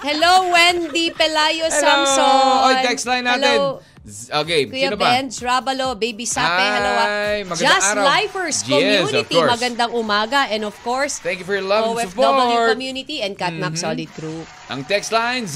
Hello, 0.00 0.48
Wendy 0.48 1.12
Pelayo 1.12 1.68
Samson. 1.68 2.64
Oy, 2.64 2.74
text 2.80 3.04
line 3.04 3.26
natin. 3.26 3.44
Hello, 3.52 3.84
Okay, 4.28 4.66
Kuya 4.66 4.90
sino 4.90 4.96
ba? 4.96 5.04
Benj, 5.14 5.32
Rabalo, 5.40 5.94
Baby 5.94 6.26
Sape, 6.26 6.44
hello. 6.44 6.92
ah. 6.92 7.06
Hi, 7.06 7.44
magandang 7.46 7.62
Just 7.62 7.88
araw. 7.92 8.04
Lifers 8.04 8.58
Community, 8.66 9.38
magandang 9.38 9.90
umaga. 9.94 10.48
And 10.50 10.64
of 10.64 10.76
course, 10.82 11.20
Thank 11.20 11.38
you 11.40 11.46
for 11.46 11.54
your 11.54 11.66
love 11.66 11.84
and 11.86 11.96
OFW 11.96 12.10
support. 12.10 12.34
Mm-hmm. 12.38 12.72
Community 12.72 13.16
and 13.22 13.32
Catmac 13.38 13.76
Solid 13.76 14.10
Group. 14.18 14.46
Ang 14.68 14.84
text 14.84 15.12
line, 15.12 15.46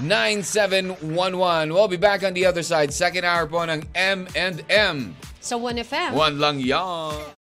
0998-961-9711. 0.00 1.72
We'll 1.72 1.88
be 1.88 1.96
back 1.96 2.22
on 2.22 2.34
the 2.34 2.46
other 2.46 2.62
side. 2.62 2.92
Second 2.92 3.24
hour 3.24 3.46
po 3.46 3.64
ng 3.64 3.86
M&M. 3.94 5.16
Sa 5.40 5.56
1FM. 5.56 6.12
One 6.12 6.36
lang 6.36 6.60
yan. 6.60 7.39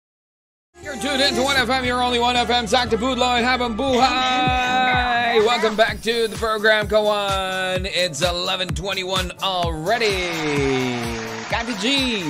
You're 0.82 0.94
tuned 0.96 1.20
in 1.20 1.34
to 1.34 1.40
1FM, 1.42 1.84
your 1.84 2.02
only 2.02 2.18
1FM, 2.18 2.68
Sakta 2.68 2.96
Budlo 2.96 3.36
and 3.36 3.44
Habang 3.44 3.76
Buhay! 3.76 5.44
Welcome 5.44 5.76
back 5.76 6.00
to 6.02 6.28
the 6.28 6.36
program, 6.36 6.86
Kawan. 6.88 7.84
It's 7.84 8.22
11.21 8.22 9.42
already. 9.42 10.30
Kati 11.50 11.74
G, 11.80 12.20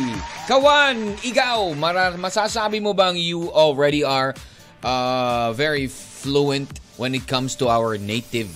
Kawan, 0.49 1.17
ikaw, 1.21 1.77
mara- 1.77 2.17
masasabi 2.17 2.81
mo 2.81 2.95
bang 2.95 3.17
you 3.17 3.51
already 3.53 4.03
are 4.03 4.35
uh, 4.83 5.53
very 5.53 5.87
fluent 5.87 6.81
when 6.97 7.15
it 7.15 7.27
comes 7.27 7.55
to 7.57 7.69
our 7.69 7.99
native 7.99 8.49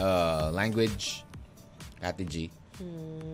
uh, 0.00 0.50
language? 0.52 1.24
Kati 2.02 2.26
G. 2.26 2.50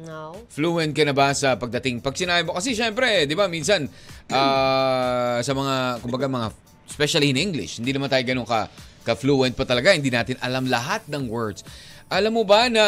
No. 0.03 0.35
Fluent 0.51 0.91
ka 0.91 1.07
na 1.07 1.15
ba 1.15 1.31
sa 1.31 1.55
pagdating? 1.55 2.03
Pag 2.03 2.19
sinabi 2.19 2.43
mo, 2.43 2.59
kasi 2.59 2.75
syempre, 2.75 3.23
di 3.25 3.39
ba, 3.39 3.47
minsan, 3.47 3.87
ah, 4.35 5.39
sa 5.39 5.53
mga, 5.55 6.03
kumbaga 6.03 6.27
mga, 6.27 6.49
especially 6.91 7.31
in 7.31 7.39
English, 7.39 7.79
hindi 7.79 7.95
naman 7.95 8.11
tayo 8.11 8.27
ganun 8.27 8.49
ka, 8.49 8.67
ka-fluent 9.07 9.55
pa 9.55 9.63
talaga, 9.63 9.95
hindi 9.95 10.11
natin 10.11 10.35
alam 10.43 10.67
lahat 10.67 11.07
ng 11.07 11.31
words. 11.31 11.63
Alam 12.11 12.43
mo 12.43 12.45
ba 12.45 12.67
na, 12.67 12.85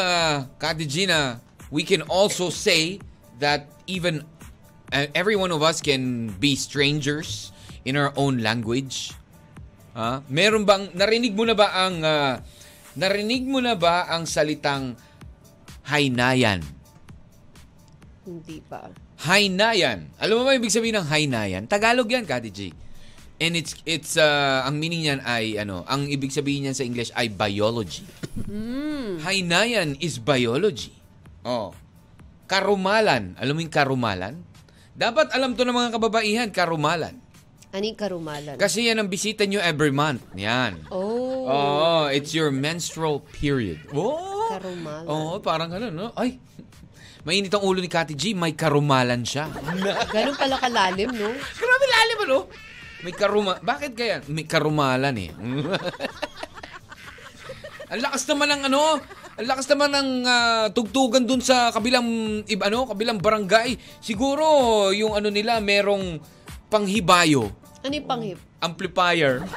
Kati 0.58 0.84
Gina, 0.90 1.38
we 1.70 1.86
can 1.86 2.02
also 2.10 2.50
say 2.50 2.98
that 3.38 3.70
even 3.86 4.26
uh, 4.90 5.06
every 5.14 5.38
one 5.38 5.54
of 5.54 5.62
us 5.62 5.78
can 5.78 6.34
be 6.42 6.58
strangers 6.58 7.54
in 7.86 7.94
our 7.94 8.10
own 8.18 8.42
language? 8.42 9.14
Ha? 9.94 10.26
Meron 10.26 10.66
bang, 10.66 10.90
narinig 10.98 11.38
mo 11.38 11.46
na 11.46 11.54
ba 11.54 11.70
ang, 11.70 12.02
ah, 12.02 12.42
narinig 12.98 13.46
mo 13.46 13.62
na 13.62 13.78
ba 13.78 14.10
ang 14.10 14.26
salitang 14.26 14.98
Hainayan? 15.86 16.73
Hindi 18.24 18.58
pa. 18.64 18.88
Hainayan. 19.28 20.08
Alam 20.16 20.40
mo 20.40 20.42
ba 20.48 20.56
ibig 20.56 20.72
sabihin 20.72 20.96
ng 21.00 21.08
Hainayan? 21.08 21.68
Tagalog 21.68 22.08
yan, 22.08 22.24
Kati 22.24 22.50
G. 22.50 22.72
And 23.36 23.58
it's 23.58 23.74
it's 23.82 24.14
uh, 24.14 24.62
ang 24.62 24.78
meaning 24.78 25.04
niyan 25.04 25.20
ay 25.26 25.58
ano, 25.58 25.82
ang 25.90 26.06
ibig 26.06 26.30
sabihin 26.30 26.64
niyan 26.64 26.76
sa 26.78 26.86
English 26.86 27.10
ay 27.18 27.28
biology. 27.28 28.06
Hainayan 29.26 29.98
is 29.98 30.22
biology. 30.22 30.94
Oh. 31.44 31.74
Karumalan. 32.46 33.34
Alam 33.36 33.54
mo 33.58 33.60
yung 33.60 33.74
karumalan? 33.74 34.34
Dapat 34.94 35.34
alam 35.34 35.58
to 35.58 35.66
ng 35.66 35.74
mga 35.74 35.90
kababaihan, 35.98 36.48
karumalan. 36.54 37.18
Aning 37.74 37.98
karumalan? 37.98 38.54
Kasi 38.54 38.86
yan 38.86 39.02
ang 39.02 39.10
bisita 39.10 39.42
nyo 39.42 39.58
every 39.58 39.90
month. 39.90 40.22
Yan. 40.38 40.86
oh. 40.94 41.24
Oh, 41.44 42.06
it's 42.06 42.30
your 42.32 42.54
menstrual 42.54 43.20
period. 43.34 43.82
Oh. 43.90 44.46
Karumalan. 44.46 45.10
Oo, 45.10 45.42
parang 45.42 45.68
gano'n, 45.74 45.90
no? 45.90 46.14
Ay, 46.14 46.38
mainit 47.24 47.50
ang 47.50 47.64
ulo 47.64 47.80
ni 47.80 47.88
Kati 47.88 48.12
G, 48.12 48.32
may 48.32 48.52
karumalan 48.52 49.24
siya. 49.24 49.48
Ganun 50.12 50.36
pala 50.36 50.56
kalalim, 50.56 51.10
no? 51.10 51.32
Grabe 51.32 51.84
lalim, 51.88 52.18
ano? 52.28 52.38
May 53.00 53.12
karuma... 53.12 53.58
Bakit 53.58 53.92
kaya? 53.92 54.16
May 54.28 54.44
karumalan 54.44 55.16
eh. 55.18 55.30
ang 57.92 58.00
lakas 58.00 58.24
naman 58.24 58.48
ng 58.48 58.62
ano, 58.68 58.82
ang 59.34 59.46
lakas 59.46 59.66
naman 59.68 59.90
ng 59.92 60.08
ah, 60.24 60.66
tugtugan 60.72 61.24
dun 61.24 61.42
sa 61.44 61.68
kabilang 61.68 62.06
iba 62.46 62.68
ano, 62.68 62.88
kabilang 62.88 63.20
barangay. 63.20 63.76
Siguro 64.00 64.44
yung 64.90 65.12
ano 65.12 65.28
nila 65.28 65.60
merong 65.60 66.20
panghibayo, 66.68 67.52
Ano 67.84 67.92
yung 67.92 68.08
panghip? 68.08 68.38
amplifier. 68.60 69.44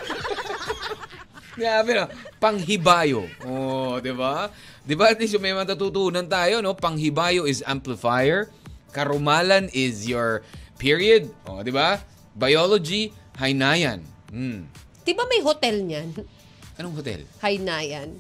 Grabe 1.58 1.89
no, 1.95 2.06
panghibayo. 2.38 3.25
Oh, 3.41 3.97
'di 3.97 4.13
ba? 4.13 4.51
'Di 4.88 4.95
ba 4.95 5.12
at 5.12 5.19
least 5.19 5.36
may 5.43 5.52
matututunan 5.52 6.23
tayo, 6.32 6.63
no? 6.63 6.71
Panghibayo 6.71 7.43
is 7.43 7.60
amplifier, 7.67 8.47
karumalan 8.95 9.67
is 9.76 10.08
your 10.08 10.47
period. 10.80 11.28
Oh, 11.43 11.60
'di 11.60 11.76
ba? 11.76 12.00
Biology, 12.32 13.12
hainayan. 13.36 14.00
Hmm. 14.32 14.71
Di 15.04 15.12
ba 15.12 15.28
may 15.28 15.43
hotel 15.43 15.84
niyan? 15.84 16.15
Anong 16.80 16.93
hotel? 17.02 17.26
Haynayan. 17.41 18.15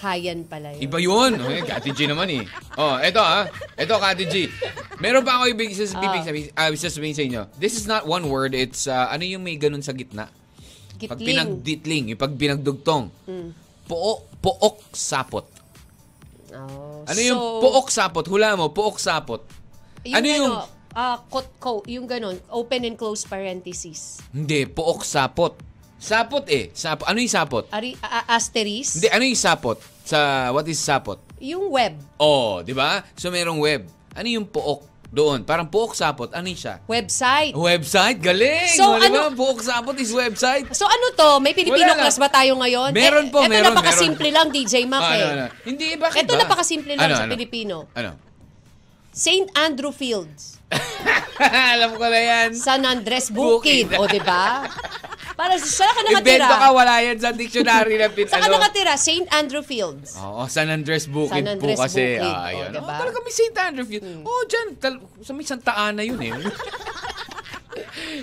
Hayan 0.00 0.48
pala 0.48 0.72
yun. 0.72 0.80
Iba 0.80 0.96
yun. 0.96 1.36
Okay, 1.36 1.60
Kati 1.68 1.92
G 1.92 2.08
naman 2.08 2.32
eh. 2.32 2.44
Oh, 2.80 2.96
eto 2.96 3.20
ah. 3.20 3.44
Eto, 3.76 4.00
Kati 4.00 4.24
G. 4.24 4.48
Meron 4.96 5.20
pa 5.20 5.36
ako 5.36 5.52
ibig 5.52 5.76
sasabihin, 5.76 6.24
sabihin, 6.24 6.48
ah, 6.56 6.72
sasabihin 6.72 7.12
sa 7.12 7.24
inyo. 7.28 7.42
This 7.60 7.76
is 7.76 7.84
not 7.84 8.08
one 8.08 8.24
word. 8.32 8.56
It's, 8.56 8.88
ah, 8.88 9.12
ano 9.12 9.28
yung 9.28 9.44
may 9.44 9.60
ganun 9.60 9.84
sa 9.84 9.92
gitna? 9.92 10.32
Pag 11.04 11.20
Gitling. 11.20 11.28
pinagditling, 11.28 12.04
yung 12.16 12.20
pag 12.20 12.32
pinagdugtong. 12.32 13.12
Mm. 13.28 13.52
Puo, 13.84 14.24
puok 14.40 14.88
sapot. 14.96 15.44
Oh, 16.50 17.06
Ano 17.06 17.20
yung 17.20 17.38
so, 17.38 17.62
puok 17.62 17.88
sapot? 17.88 18.24
Hula 18.26 18.58
mo, 18.58 18.74
puok 18.74 18.98
sapot. 18.98 19.42
Yung 20.02 20.16
ano 20.16 20.26
yung... 20.26 20.52
Ano, 20.52 20.66
ah, 20.96 21.16
kot 21.30 21.46
ko, 21.62 21.80
yung 21.86 22.10
ganun, 22.10 22.36
open 22.50 22.82
and 22.84 22.96
close 22.98 23.22
parentheses. 23.22 24.18
Hindi, 24.34 24.66
puok 24.66 25.06
sapot. 25.06 25.54
Sapot 26.00 26.48
eh. 26.48 26.72
Sapot. 26.72 27.04
Ano 27.06 27.20
yung 27.20 27.30
sapot? 27.30 27.68
Ari, 27.70 27.94
a- 28.00 28.34
asterisk. 28.34 28.98
Hindi, 28.98 29.08
ano 29.12 29.22
yung 29.22 29.36
sapot? 29.38 29.78
Sa, 30.02 30.50
what 30.50 30.64
is 30.66 30.80
sapot? 30.80 31.20
Yung 31.38 31.70
web. 31.70 31.94
Oh, 32.16 32.64
di 32.64 32.72
ba? 32.72 33.04
So, 33.14 33.28
merong 33.28 33.60
web. 33.60 33.84
Ano 34.16 34.26
yung 34.26 34.48
puok 34.48 34.89
doon? 35.10 35.42
Parang 35.42 35.66
puok 35.66 35.92
sapot. 35.92 36.30
Ano 36.30 36.46
siya? 36.48 36.78
Website. 36.86 37.50
Website? 37.52 38.22
Galing! 38.22 38.70
So, 38.78 38.94
ba? 38.94 39.02
ano- 39.02 39.34
Puok 39.34 39.58
sapot 39.58 39.94
is 39.98 40.14
website. 40.14 40.70
So 40.70 40.86
ano 40.86 41.10
to? 41.12 41.30
May 41.38 41.50
Filipino 41.50 41.90
class 41.92 42.14
ba 42.14 42.30
tayo 42.30 42.54
ngayon? 42.56 42.94
Meron 42.94 43.26
po, 43.28 43.42
Ito 43.42 43.50
meron, 43.50 43.74
napakasimple 43.74 44.30
lang, 44.30 44.54
DJ 44.54 44.86
Mac 44.86 45.02
Ah, 45.02 45.10
eh. 45.10 45.18
ano, 45.20 45.30
ano. 45.32 45.46
Hindi, 45.66 45.86
bakit 45.98 46.22
Ito 46.22 46.32
ba? 46.32 46.40
napakasimple 46.40 46.92
lang 46.94 47.04
Ano, 47.04 47.14
sa 47.16 47.24
ano? 47.26 47.32
Pilipino. 47.34 47.76
Ano? 47.90 48.10
St. 49.10 49.50
Andrew 49.52 49.90
Fields. 49.90 50.59
Alam 51.74 51.96
ko 51.96 52.04
na 52.04 52.20
yan. 52.20 52.48
San 52.52 52.84
Andres 52.84 53.32
Bukid. 53.32 53.88
Bukid. 53.88 53.98
o, 53.98 54.06
di 54.06 54.20
ba? 54.20 54.68
Para 55.34 55.56
sa 55.56 55.88
ka 55.88 56.04
nakatira. 56.04 56.44
Invento 56.44 56.54
ka, 56.54 56.68
wala 56.68 56.94
yan 57.00 57.16
sa 57.16 57.32
dictionary 57.32 57.96
na 57.96 58.12
pin, 58.12 58.28
Saan 58.28 58.44
ka 58.44 58.48
ano. 58.52 58.60
nakatira? 58.60 58.92
St. 58.94 59.24
Andrew 59.32 59.64
Fields. 59.64 60.12
Oo, 60.20 60.44
San 60.46 60.68
Andres 60.68 61.08
Bukid 61.08 61.40
San 61.40 61.48
Andres 61.48 61.80
po 61.80 61.88
kasi. 61.88 62.20
Bukid. 62.20 62.28
Ah, 62.28 62.44
Oh, 62.44 62.50
yun. 62.52 62.70
diba? 62.76 62.84
Oh, 62.84 63.00
talaga 63.00 63.18
may 63.24 63.32
St. 63.32 63.56
Andres 63.56 63.86
Bukid. 63.88 64.02
Oh, 64.20 64.42
dyan. 64.44 64.68
Tal- 64.76 65.02
sa 65.24 65.32
may 65.32 65.46
Santa 65.48 65.72
Ana 65.72 66.02
yun 66.04 66.20
eh. 66.20 66.36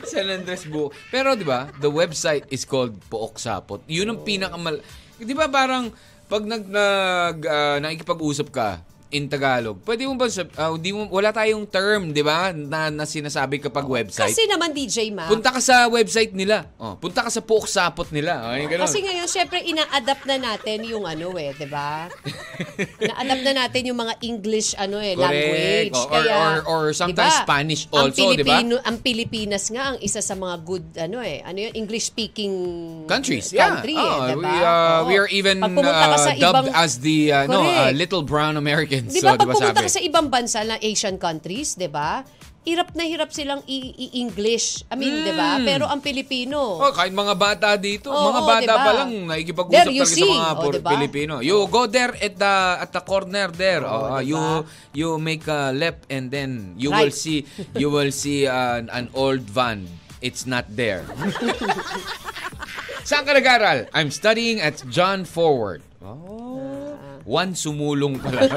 San 0.05 0.29
Andres 0.29 0.63
Bukid. 0.69 0.93
Pero 1.09 1.33
di 1.33 1.41
ba, 1.41 1.73
the 1.79 1.89
website 1.89 2.45
is 2.47 2.63
called 2.63 2.93
Pook 3.09 3.41
Sapot. 3.41 3.81
Yun 3.89 4.13
ang 4.13 4.19
pinakamal... 4.21 4.77
Di 5.17 5.33
ba 5.33 5.49
parang 5.49 5.89
pag 6.27 6.45
nag, 6.45 6.69
nag 6.69 7.37
ah, 7.41 7.77
nakikipag-usap 7.81 8.47
ka 8.53 8.77
in 9.09 9.25
Tagalog, 9.25 9.79
pwede 9.81 10.03
mo 10.03 10.13
ba, 10.13 10.27
sab- 10.27 10.51
ah, 10.53 10.75
di 10.75 10.91
mo, 10.91 11.07
wala 11.07 11.29
tayong 11.29 11.63
term, 11.63 12.11
di 12.11 12.19
ba, 12.19 12.49
na, 12.49 12.87
na 12.87 13.03
sinasabi 13.03 13.57
kapag 13.57 13.83
website. 13.83 14.29
Kasi 14.29 14.43
naman 14.45 14.71
DJ 14.71 15.09
Mac. 15.09 15.27
Punta 15.27 15.49
ka 15.49 15.59
sa 15.59 15.87
website 15.87 16.31
nila. 16.31 16.67
Oh, 16.75 16.93
punta 16.93 17.21
ka 17.21 17.29
sa 17.29 17.39
Pook 17.39 17.65
Sapot 17.65 18.07
nila. 18.09 18.43
Ay, 18.45 18.65
ganun. 18.65 18.83
Kasi 18.83 18.99
ngayon, 18.99 19.25
syempre, 19.25 19.59
ina-adapt 19.61 20.23
na 20.23 20.35
natin 20.37 20.83
yung 20.83 21.03
ano 21.03 21.31
eh, 21.35 21.51
di 21.51 21.65
ba? 21.65 22.11
ina-adapt 22.99 23.43
na 23.43 23.53
natin 23.57 23.81
yung 23.85 23.97
mga 23.97 24.13
English 24.21 24.75
ano 24.75 24.97
eh, 24.97 25.13
Correct. 25.13 25.31
language. 25.31 25.95
Or- 25.97 26.09
Kaya, 26.11 26.35
or- 26.35 26.63
or 26.65 26.83
sometimes 26.91 27.31
di 27.31 27.39
ba, 27.39 27.45
Spanish 27.45 27.81
also, 27.89 28.23
di 28.33 28.43
ba? 28.43 28.59
Ang 28.59 28.97
Pilipinas 28.99 29.63
nga, 29.69 29.93
ang 29.93 29.97
isa 29.99 30.19
sa 30.19 30.33
mga 30.33 30.55
good, 30.61 30.85
ano 30.97 31.19
eh, 31.19 31.39
ano 31.41 31.57
yun, 31.59 31.73
English-speaking 31.77 32.53
countries. 33.05 33.49
Yeah. 33.49 33.71
country 33.71 33.95
Oh, 33.95 34.03
eh, 34.25 34.29
di 34.29 34.35
we, 34.35 34.43
ba? 34.43 34.51
uh, 34.51 34.99
we 35.05 35.13
Oo. 35.13 35.21
are 35.21 35.29
even 35.29 35.57
uh, 35.61 35.69
dubbed 36.35 36.67
ibang- 36.67 36.75
as 36.75 36.99
the 36.99 37.17
uh, 37.29 37.45
no, 37.45 37.63
uh, 37.63 37.91
little 37.91 38.21
brown 38.21 38.57
Americans. 38.99 39.09
Di 39.09 39.19
so, 39.19 39.23
ba, 39.23 39.29
pag 39.29 39.37
di 39.37 39.43
ba 39.43 39.53
pumunta 39.53 39.75
sabi? 39.75 39.83
ka 39.83 39.91
sa 39.91 39.99
ibang 40.01 40.27
bansa 40.27 40.59
na 40.61 40.75
Asian 40.77 41.15
countries, 41.17 41.73
di 41.73 41.85
ba? 41.85 42.21
Hirap 42.61 42.93
na 42.93 43.01
hirap 43.01 43.31
silang 43.31 43.59
i-English. 43.63 44.83
I 44.91 44.95
mean, 44.95 45.23
di 45.23 45.31
ba? 45.31 45.55
Pero 45.61 45.87
ang 45.87 45.99
Pilipino, 45.99 46.75
Oh, 46.75 46.91
kahit 46.91 47.11
mga 47.11 47.33
bata 47.33 47.67
dito, 47.75 48.07
Oo, 48.07 48.27
mga 48.27 48.41
bata 48.43 48.61
diba? 48.67 48.77
pa 48.77 48.91
lang 48.93 49.09
nakikipag-usap 49.23 49.85
you 49.87 50.03
talaga 50.03 50.11
see. 50.11 50.19
sa 50.19 50.27
mga 50.27 50.51
Oh, 50.51 50.71
diba? 50.75 50.89
Pilipino. 50.91 51.33
You 51.39 51.55
go 51.67 51.85
there 51.85 52.11
at 52.11 52.33
the 52.35 52.53
at 52.77 52.89
the 52.91 52.99
corner 52.99 53.47
there. 53.49 53.81
Oh, 53.81 54.09
Oh, 54.09 54.19
you 54.19 54.35
diba? 54.35 54.65
you 54.91 55.07
make 55.15 55.47
a 55.47 55.71
left 55.71 56.03
and 56.09 56.27
then 56.27 56.75
you 56.75 56.89
will 56.89 57.07
Right. 57.07 57.15
see 57.15 57.47
you 57.73 57.87
will 57.87 58.11
see 58.11 58.43
an, 58.43 58.91
an 58.91 59.07
old 59.15 59.47
van. 59.47 59.87
It's 60.19 60.43
not 60.43 60.67
there. 60.67 61.07
Saan 63.07 63.23
ka 63.23 63.31
nag-aral? 63.31 63.85
I'm 63.93 64.09
studying 64.09 64.59
at 64.59 64.81
John 64.89 65.23
Forward. 65.23 65.79
Oh. 66.03 66.46
One 67.27 67.59
sumulong 67.59 68.23
pala. 68.23 68.47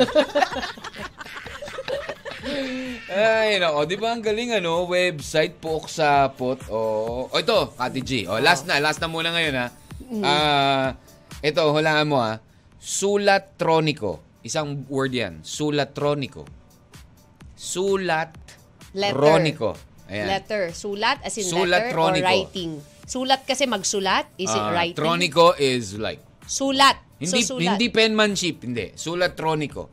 Ay, 3.11 3.59
nako. 3.59 3.83
Di 3.91 3.99
ba 3.99 4.15
ang 4.15 4.23
galing, 4.23 4.63
ano? 4.63 4.87
Website, 4.87 5.59
pook 5.59 5.91
sapot. 5.91 6.63
Oh. 6.71 7.27
oh, 7.27 7.39
ito, 7.43 7.75
Kati 7.75 7.99
G. 8.07 8.31
Oh, 8.31 8.39
last 8.39 8.71
na. 8.71 8.79
Last 8.79 9.03
na 9.03 9.11
muna 9.11 9.35
ngayon, 9.35 9.55
ha. 9.59 9.67
Ah, 10.23 10.95
ito, 11.43 11.67
hulaan 11.75 12.07
mo, 12.07 12.23
ha. 12.23 12.39
Sulatroniko. 12.79 14.23
Isang 14.47 14.87
word 14.87 15.19
yan. 15.19 15.43
Sulatroniko. 15.43 16.47
Sulatroniko. 17.59 19.75
Ayan. 20.11 20.27
letter, 20.27 20.75
sulat 20.75 21.23
as 21.23 21.39
in 21.39 21.47
Sulat 21.47 21.95
letter 21.95 22.03
or 22.03 22.11
writing. 22.19 22.83
Sulat 23.07 23.47
kasi 23.47 23.71
magsulat, 23.71 24.27
is 24.35 24.51
it 24.51 24.59
Ah, 24.59 24.75
writing? 24.75 24.99
Troniko 24.99 25.55
is 25.55 25.95
like 26.03 26.19
Sulat. 26.51 27.10
Hindi 27.21 27.41
so, 27.45 27.61
sulat. 27.61 27.77
hindi 27.77 27.87
penmanship, 27.93 28.65
hindi. 28.65 28.97
Sulatroniko. 28.97 29.93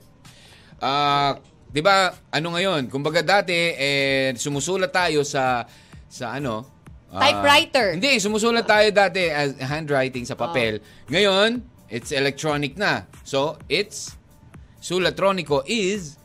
Ah, 0.79 1.35
'di 1.67 1.81
ba? 1.83 2.07
Ano 2.31 2.55
ngayon? 2.55 2.87
Kumbaga 2.87 3.19
dati 3.19 3.53
eh 3.75 4.31
sumusulat 4.39 4.89
tayo 4.89 5.27
sa 5.27 5.67
sa 6.07 6.31
ano, 6.33 6.63
Ah, 7.07 7.23
Typewriter. 7.23 7.95
hindi, 7.95 8.19
sumusulat 8.19 8.67
tayo 8.67 8.91
dati 8.91 9.31
as 9.31 9.55
handwriting 9.63 10.27
sa 10.27 10.35
papel. 10.35 10.83
Ngayon, 11.07 11.63
it's 11.87 12.11
electronic 12.11 12.75
na. 12.75 13.07
So, 13.23 13.55
it's 13.71 14.11
sulatroniko 14.83 15.63
is 15.63 16.19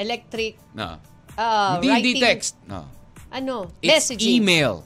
Electric. 0.00 0.56
no. 0.72 0.96
ah, 1.36 1.76
hindi, 1.76 1.88
hindi 1.92 2.12
text. 2.24 2.56
No. 2.64 2.88
Ano? 3.28 3.68
It's 3.84 4.08
Messaging. 4.08 4.40
email. 4.40 4.80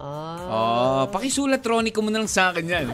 Ah, 0.00 0.40
Oh, 0.48 1.04
pakisulatroniko 1.12 2.00
mo 2.00 2.08
na 2.08 2.24
lang 2.24 2.30
sa 2.30 2.48
akin 2.50 2.64
yan. 2.64 2.86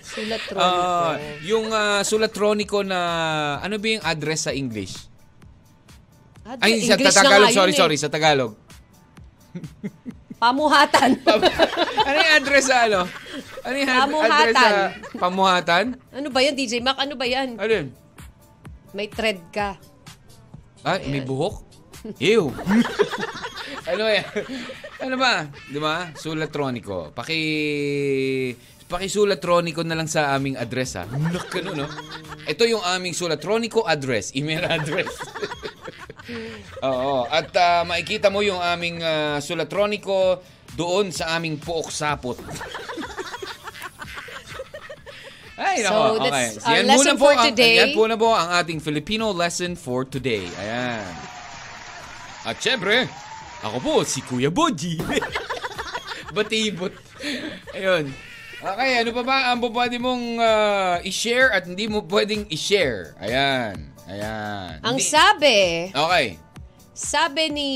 sulat 0.00 0.42
Ah, 0.54 1.18
yung 1.42 1.68
ah, 1.68 2.06
sulatroniko 2.06 2.86
na 2.86 2.98
ano 3.58 3.74
ba 3.76 3.86
yung 3.88 4.04
address 4.06 4.46
sa 4.46 4.54
English? 4.54 5.10
Ay, 6.62 6.80
sa 6.80 6.94
English 6.94 7.12
na 7.12 7.12
Tagalog, 7.12 7.50
sorry, 7.52 7.74
eh. 7.74 7.78
sorry, 7.78 7.96
sa 7.98 8.08
Tagalog. 8.08 8.54
Pamuhatan. 10.38 11.18
ano 12.08 12.16
yung 12.16 12.34
address 12.38 12.66
sa 12.70 12.86
ano? 12.86 13.00
Ano 13.66 13.74
yung 13.74 13.90
ad- 13.90 14.00
Pamuhatan. 14.00 14.32
address 14.32 14.56
sa 14.56 15.18
pamuhatan? 15.18 15.84
ano 16.14 16.28
ba 16.30 16.40
yan, 16.40 16.54
DJ 16.54 16.72
Mac? 16.78 16.96
Ano 16.96 17.18
ba 17.18 17.26
yan? 17.26 17.58
Ano 17.58 17.68
yun? 17.68 17.88
May 18.94 19.10
thread 19.10 19.42
ka. 19.50 19.76
Ah, 20.80 21.02
may 21.04 21.20
buhok? 21.20 21.67
Ew. 22.18 22.50
ano 23.90 24.02
yan? 24.06 24.26
Ano 25.02 25.16
ba? 25.18 25.46
Di 25.66 25.78
ba? 25.78 26.10
Sulatroniko. 26.14 27.10
Paki... 27.10 27.38
Pakisulatroniko 28.88 29.84
na 29.84 29.92
lang 29.92 30.08
sa 30.08 30.32
aming 30.32 30.56
address 30.56 30.96
ha. 30.96 31.04
Nakano 31.04 31.76
no? 31.76 31.84
Ito 32.48 32.64
yung 32.64 32.80
aming 32.80 33.12
sulatroniko 33.12 33.84
address, 33.84 34.32
email 34.32 34.64
address. 34.64 35.12
Oo. 36.88 37.28
At 37.28 37.52
ah, 37.52 37.84
makikita 37.84 38.32
mo 38.32 38.40
yung 38.40 38.56
aming 38.56 39.04
ah, 39.04 39.44
sulatroniko 39.44 40.40
doon 40.72 41.12
sa 41.12 41.36
aming 41.36 41.60
puok 41.60 41.92
sapot. 41.92 42.40
Ay, 45.58 45.82
So, 45.82 45.90
nako. 45.90 46.22
okay. 46.22 46.30
that's 46.30 46.62
our 46.64 46.76
yan 46.78 46.86
lesson 46.86 47.14
po 47.18 47.26
for 47.28 47.34
ang- 47.34 47.50
today. 47.50 47.74
yan 47.82 47.90
po 47.92 48.06
na 48.06 48.14
po 48.14 48.30
ang 48.30 48.56
ating 48.56 48.78
Filipino 48.78 49.34
lesson 49.34 49.76
for 49.76 50.08
today. 50.08 50.48
Ayan. 50.56 51.02
At 52.48 52.56
syempre, 52.64 53.04
ako 53.60 53.76
po 53.84 53.94
si 54.08 54.24
Kuya 54.24 54.48
Boji. 54.48 54.96
Batibot. 56.34 56.96
Ayun. 57.76 58.08
Okay, 58.58 58.90
ano 59.04 59.10
pa 59.12 59.22
ba 59.22 59.36
ang 59.52 59.60
pwede 59.60 60.00
mong 60.00 60.24
ah, 60.40 60.96
i-share 61.04 61.52
at 61.52 61.68
hindi 61.68 61.84
mo 61.92 62.08
pwedeng 62.08 62.48
i-share? 62.48 63.12
Ayan. 63.20 63.92
Ayan. 64.08 64.80
Ang 64.80 64.96
Hindi- 64.96 65.12
sabi, 65.12 65.56
Okay. 65.92 66.26
sabi 66.96 67.52
ni... 67.52 67.70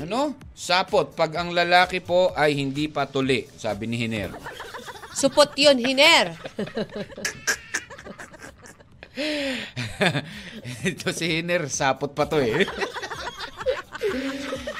Ano? 0.00 0.32
Sapot. 0.56 1.12
Pag 1.12 1.36
ang 1.36 1.52
lalaki 1.52 2.00
po 2.00 2.32
ay 2.32 2.56
hindi 2.56 2.88
pa 2.88 3.04
tuli, 3.04 3.44
sabi 3.52 3.84
ni 3.84 4.00
Hiner. 4.00 4.32
Supot 5.12 5.52
yun, 5.60 5.76
Hiner. 5.76 6.32
Ito 10.88 11.12
si 11.12 11.28
Hiner, 11.28 11.68
sapot 11.68 12.16
pa 12.16 12.24
to 12.24 12.40
eh. 12.40 12.64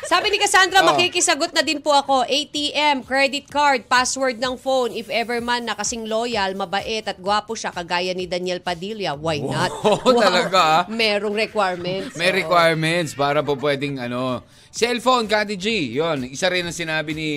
Sabi 0.05 0.29
ni 0.29 0.37
Cassandra, 0.37 0.83
Oh. 0.83 0.93
makikisagot 0.93 1.51
na 1.51 1.61
din 1.61 1.79
po 1.79 1.91
ako. 1.91 2.25
ATM, 2.25 3.01
credit 3.03 3.49
card, 3.49 3.87
password 3.87 4.37
ng 4.37 4.55
phone. 4.55 4.93
If 4.93 5.09
ever 5.09 5.41
man 5.41 5.65
nakasing 5.65 6.05
loyal, 6.05 6.53
mabait 6.53 7.03
at 7.03 7.17
gwapo 7.17 7.53
siya, 7.53 7.71
kagaya 7.71 8.13
ni 8.13 8.27
Daniel 8.27 8.61
Padilla, 8.61 9.15
why 9.15 9.41
not? 9.41 9.73
Wow, 9.81 10.13
talaga, 10.25 10.61
ah. 10.61 10.83
Merong 10.85 11.33
requirements. 11.33 12.13
May 12.15 12.29
Oo. 12.29 12.39
requirements 12.39 13.13
para 13.13 13.41
po 13.41 13.57
pwedeng 13.57 13.97
ano. 13.99 14.45
Cellphone, 14.69 15.25
Kati 15.25 15.57
G. 15.57 15.67
Yun, 15.95 16.25
isa 16.27 16.49
rin 16.49 16.65
ang 16.65 16.77
sinabi 16.77 17.13
ni, 17.13 17.29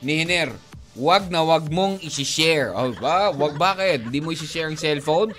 ni 0.00 0.22
Hiner. 0.22 0.50
Wag 0.94 1.26
na 1.26 1.42
wag 1.42 1.66
mong 1.68 1.98
isi-share. 2.00 2.70
Oh, 2.70 2.94
ba? 2.94 3.30
Wag 3.30 3.58
bakit? 3.58 4.06
Hindi 4.06 4.22
mo 4.22 4.30
isi-share 4.30 4.70
ang 4.70 4.78
cellphone? 4.78 5.34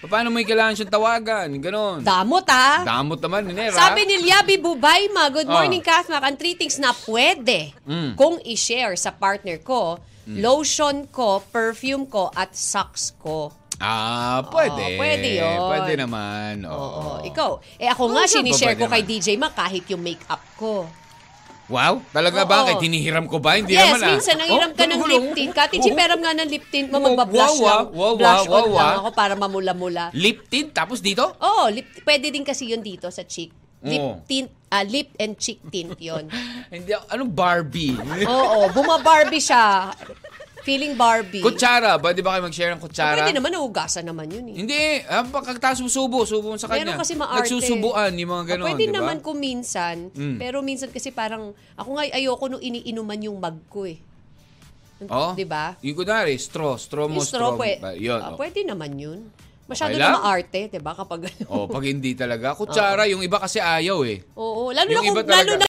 Paano 0.00 0.32
mo 0.32 0.40
kailangan 0.40 0.72
siyang 0.72 0.88
tawagan? 0.90 1.48
Ganon. 1.60 2.00
Damot 2.00 2.48
ah. 2.48 2.80
Damot 2.80 3.20
naman, 3.20 3.44
Hiner. 3.44 3.68
ha? 3.68 3.92
Sabi 3.92 4.08
ni 4.08 4.16
Liabi 4.18 4.56
Bubayma, 4.56 5.28
good 5.28 5.44
Oh. 5.44 5.52
morning, 5.52 5.84
Kathmak. 5.84 6.24
Ang 6.24 6.40
three 6.40 6.56
things 6.56 6.80
na 6.80 6.96
pwede 7.04 7.76
Mm. 7.84 8.16
kung 8.16 8.40
i-share 8.42 8.96
sa 8.96 9.12
partner 9.12 9.60
ko, 9.60 10.00
lotion 10.26 11.04
ko, 11.06 11.44
perfume 11.44 12.08
ko, 12.08 12.32
at 12.32 12.56
socks 12.56 13.12
ko. 13.14 13.52
Ah, 13.76 14.40
pwede. 14.46 14.84
Oo, 14.88 14.96
pwede 14.96 15.28
yun. 15.36 15.58
Pwede 15.66 15.92
naman. 15.98 16.54
Oo. 16.64 16.72
Oo. 16.72 17.12
Ikaw, 17.22 17.50
eh 17.76 17.88
ako 17.88 18.04
nga, 18.08 18.24
Oo, 18.24 18.28
saan 18.28 18.40
ba 18.40 18.48
sinishare 18.48 18.76
ko 18.76 18.84
kay? 18.86 19.02
DJ 19.02 19.36
Ma 19.36 19.48
kahit 19.50 19.84
yung 19.86 20.00
makeup 20.00 20.40
ko. 20.54 20.84
Wow? 21.70 22.02
Talaga 22.10 22.42
Oo. 22.42 22.50
bakit? 22.50 22.74
Hinihiram 22.82 23.30
ko 23.30 23.38
ba? 23.38 23.54
Hindi 23.54 23.78
yes, 23.78 23.94
naman 23.94 24.00
ah. 24.02 24.10
minsan 24.18 24.36
nangiram 24.36 24.72
ka 24.74 24.84
ng 24.90 24.98
Oh, 25.00 25.06
lip 25.06 25.26
tint. 25.38 25.52
Kati 25.54 25.76
oh. 25.78 25.94
peram 25.94 26.18
nga 26.18 26.32
ng 26.34 26.48
lip 26.50 26.64
tint 26.66 26.88
mo, 26.90 26.98
Wow, 26.98 27.06
magbablush 27.14 27.56
wow, 27.56 27.68
lang. 27.70 27.84
wow, 27.94 28.12
Blush 28.18 28.44
wow, 28.50 28.58
on 28.58 28.66
wow, 28.66 28.76
lang 28.76 28.94
ako 28.98 29.10
para 29.14 29.32
mamula-mula. 29.38 30.04
Lip 30.10 30.50
tint? 30.50 30.68
Tapos 30.74 30.98
dito? 30.98 31.22
Oo, 31.38 31.70
lip, 31.70 31.86
pwede 32.02 32.34
din 32.34 32.42
kasi 32.42 32.66
yun 32.74 32.82
dito 32.82 33.06
sa 33.14 33.22
cheek. 33.22 33.54
Lip 33.80 34.02
Oo. 34.02 34.20
tint, 34.26 34.50
ah, 34.68 34.84
lip 34.84 35.14
and 35.16 35.38
cheek 35.38 35.62
tint 35.70 35.94
yon. 35.96 36.26
Hindi, 36.74 36.92
anong 37.08 37.32
Barbie? 37.32 37.96
Oo, 38.26 38.68
buma-Barbie 38.74 39.40
siya. 39.40 39.88
Feeling 40.60 40.92
Barbie. 40.94 41.40
kutsara. 41.40 41.96
Ba, 41.96 42.12
di 42.12 42.20
ba 42.20 42.36
kayo 42.36 42.44
mag-share 42.44 42.72
ng 42.74 42.80
kutsara? 42.80 43.16
Pwede 43.16 43.32
naman, 43.32 43.50
naugasan 43.50 44.04
naman 44.04 44.28
yun 44.28 44.44
eh. 44.50 44.56
Hindi. 44.60 44.80
Ah, 45.04 45.24
pagkatapos 45.24 45.80
mo 45.80 45.88
subo, 45.88 46.22
sa 46.26 46.68
kanya. 46.68 46.84
Meron 46.86 47.00
kasi 47.00 47.14
maarte. 47.16 47.48
Nagsusubuan, 47.48 48.12
yung 48.14 48.30
mga 48.30 48.44
ganon, 48.54 48.64
Ah, 48.64 48.68
Pwede 48.70 48.82
di 48.82 48.88
ba? 48.88 48.96
naman 49.00 49.16
kung 49.20 49.38
minsan, 49.38 50.12
Mm. 50.12 50.36
pero 50.36 50.60
minsan 50.60 50.88
kasi 50.88 51.08
parang, 51.10 51.50
ako 51.74 51.88
nga 51.96 52.04
ayoko 52.10 52.44
nung 52.46 52.62
iniinuman 52.62 53.20
yung 53.20 53.38
mug 53.38 53.56
ko 53.66 53.88
eh. 53.88 53.98
Oh, 55.02 55.32
Di 55.32 55.48
ba? 55.48 55.80
Yung 55.80 55.96
kunwari, 55.96 56.36
straw. 56.36 56.76
Straw 56.76 57.08
mo, 57.08 57.24
Yung 57.24 57.24
straw, 57.24 57.56
pwede, 57.56 57.80
ba, 57.80 57.96
Yun. 57.96 58.20
oh. 58.20 58.36
pwede 58.36 58.60
naman 58.68 58.92
yun. 58.94 59.20
Masyado 59.64 59.94
Okay 59.94 60.02
na 60.02 60.18
maarte, 60.18 60.60
di 60.66 60.80
ba? 60.82 60.92
Kapag 60.92 61.20
ano. 61.24 61.46
Oh, 61.48 61.64
pag 61.64 61.86
hindi 61.86 62.12
talaga. 62.12 62.52
Kutsara, 62.60 63.06
yung 63.06 63.22
iba 63.22 63.38
kasi 63.38 63.62
ayaw 63.62 64.02
eh. 64.02 64.20
Oo, 64.34 64.74
lalo 64.74 64.84
na 64.84 64.94
Yung 64.98 65.04
kung, 65.06 65.16
iba 65.16 65.22
talaga. 65.24 65.40
lalo 65.40 65.52
na 65.56 65.66